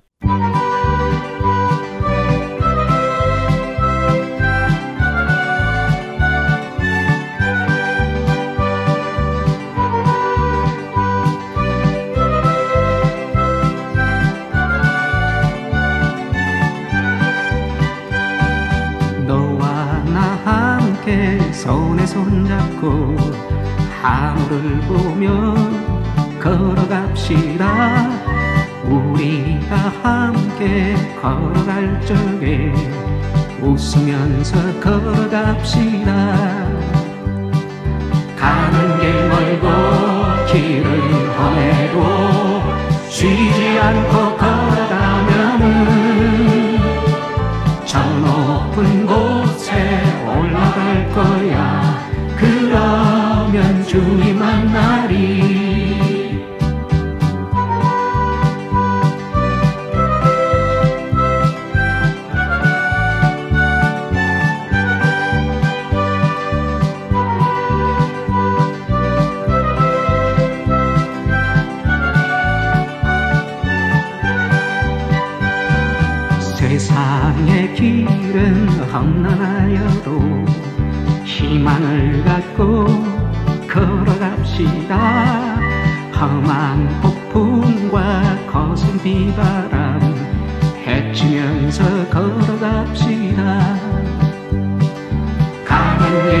손잡고 22.81 23.15
하늘을 24.01 24.79
보며 24.81 25.53
걸어갑시다. 26.41 28.09
우리가 28.83 29.75
함께 30.01 30.95
걸어갈 31.21 32.01
적에 32.01 32.73
웃으면서 33.61 34.79
걸어갑시다. 34.79 36.11
가는 38.35 38.99
길 38.99 39.29
멀고 39.29 39.67
길은 40.51 41.29
험해도 41.37 41.99
쉬지 43.07 43.79
않고 43.79 44.37
걸 44.37 44.60
주님 53.91 54.39
만나리 54.39 55.50
걸어갑시다 84.61 85.59
험한 86.13 87.01
폭풍과 87.01 88.45
거센 88.51 88.97
비바람 88.99 89.99
헤치면서 90.85 92.09
걸어갑시다. 92.09 93.41
가는 95.65 96.31
길 96.31 96.40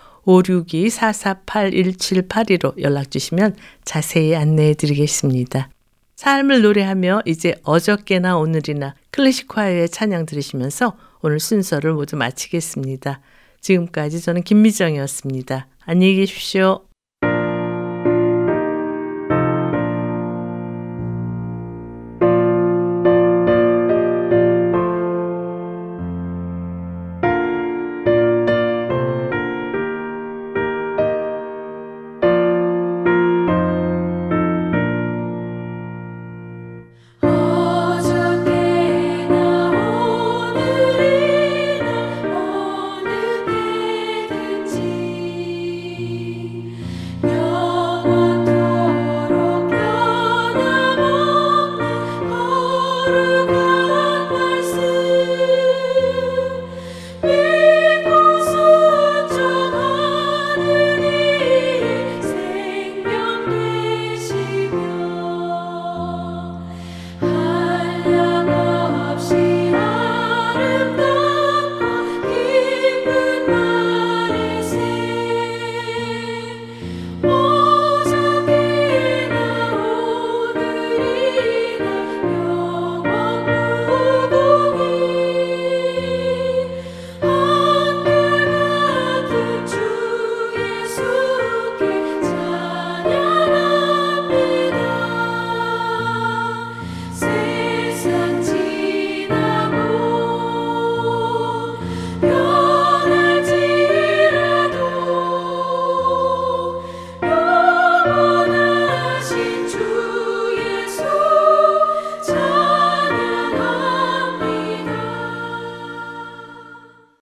562-448-1782로 0.25 2.81
연락 2.81 3.11
주시면 3.11 3.55
자세히 3.83 4.35
안내해 4.35 4.73
드리겠습니다. 4.73 5.69
삶을 6.15 6.61
노래하며 6.61 7.23
이제 7.25 7.55
어저께나 7.63 8.37
오늘이나 8.37 8.95
클래식화의 9.09 9.89
찬양 9.89 10.27
들으시면서 10.27 10.95
오늘 11.21 11.39
순서를 11.39 11.93
모두 11.93 12.15
마치겠습니다. 12.15 13.21
지금까지 13.59 14.21
저는 14.21 14.43
김미정이었습니다. 14.43 15.67
안녕히 15.85 16.15
계십시오. 16.15 16.90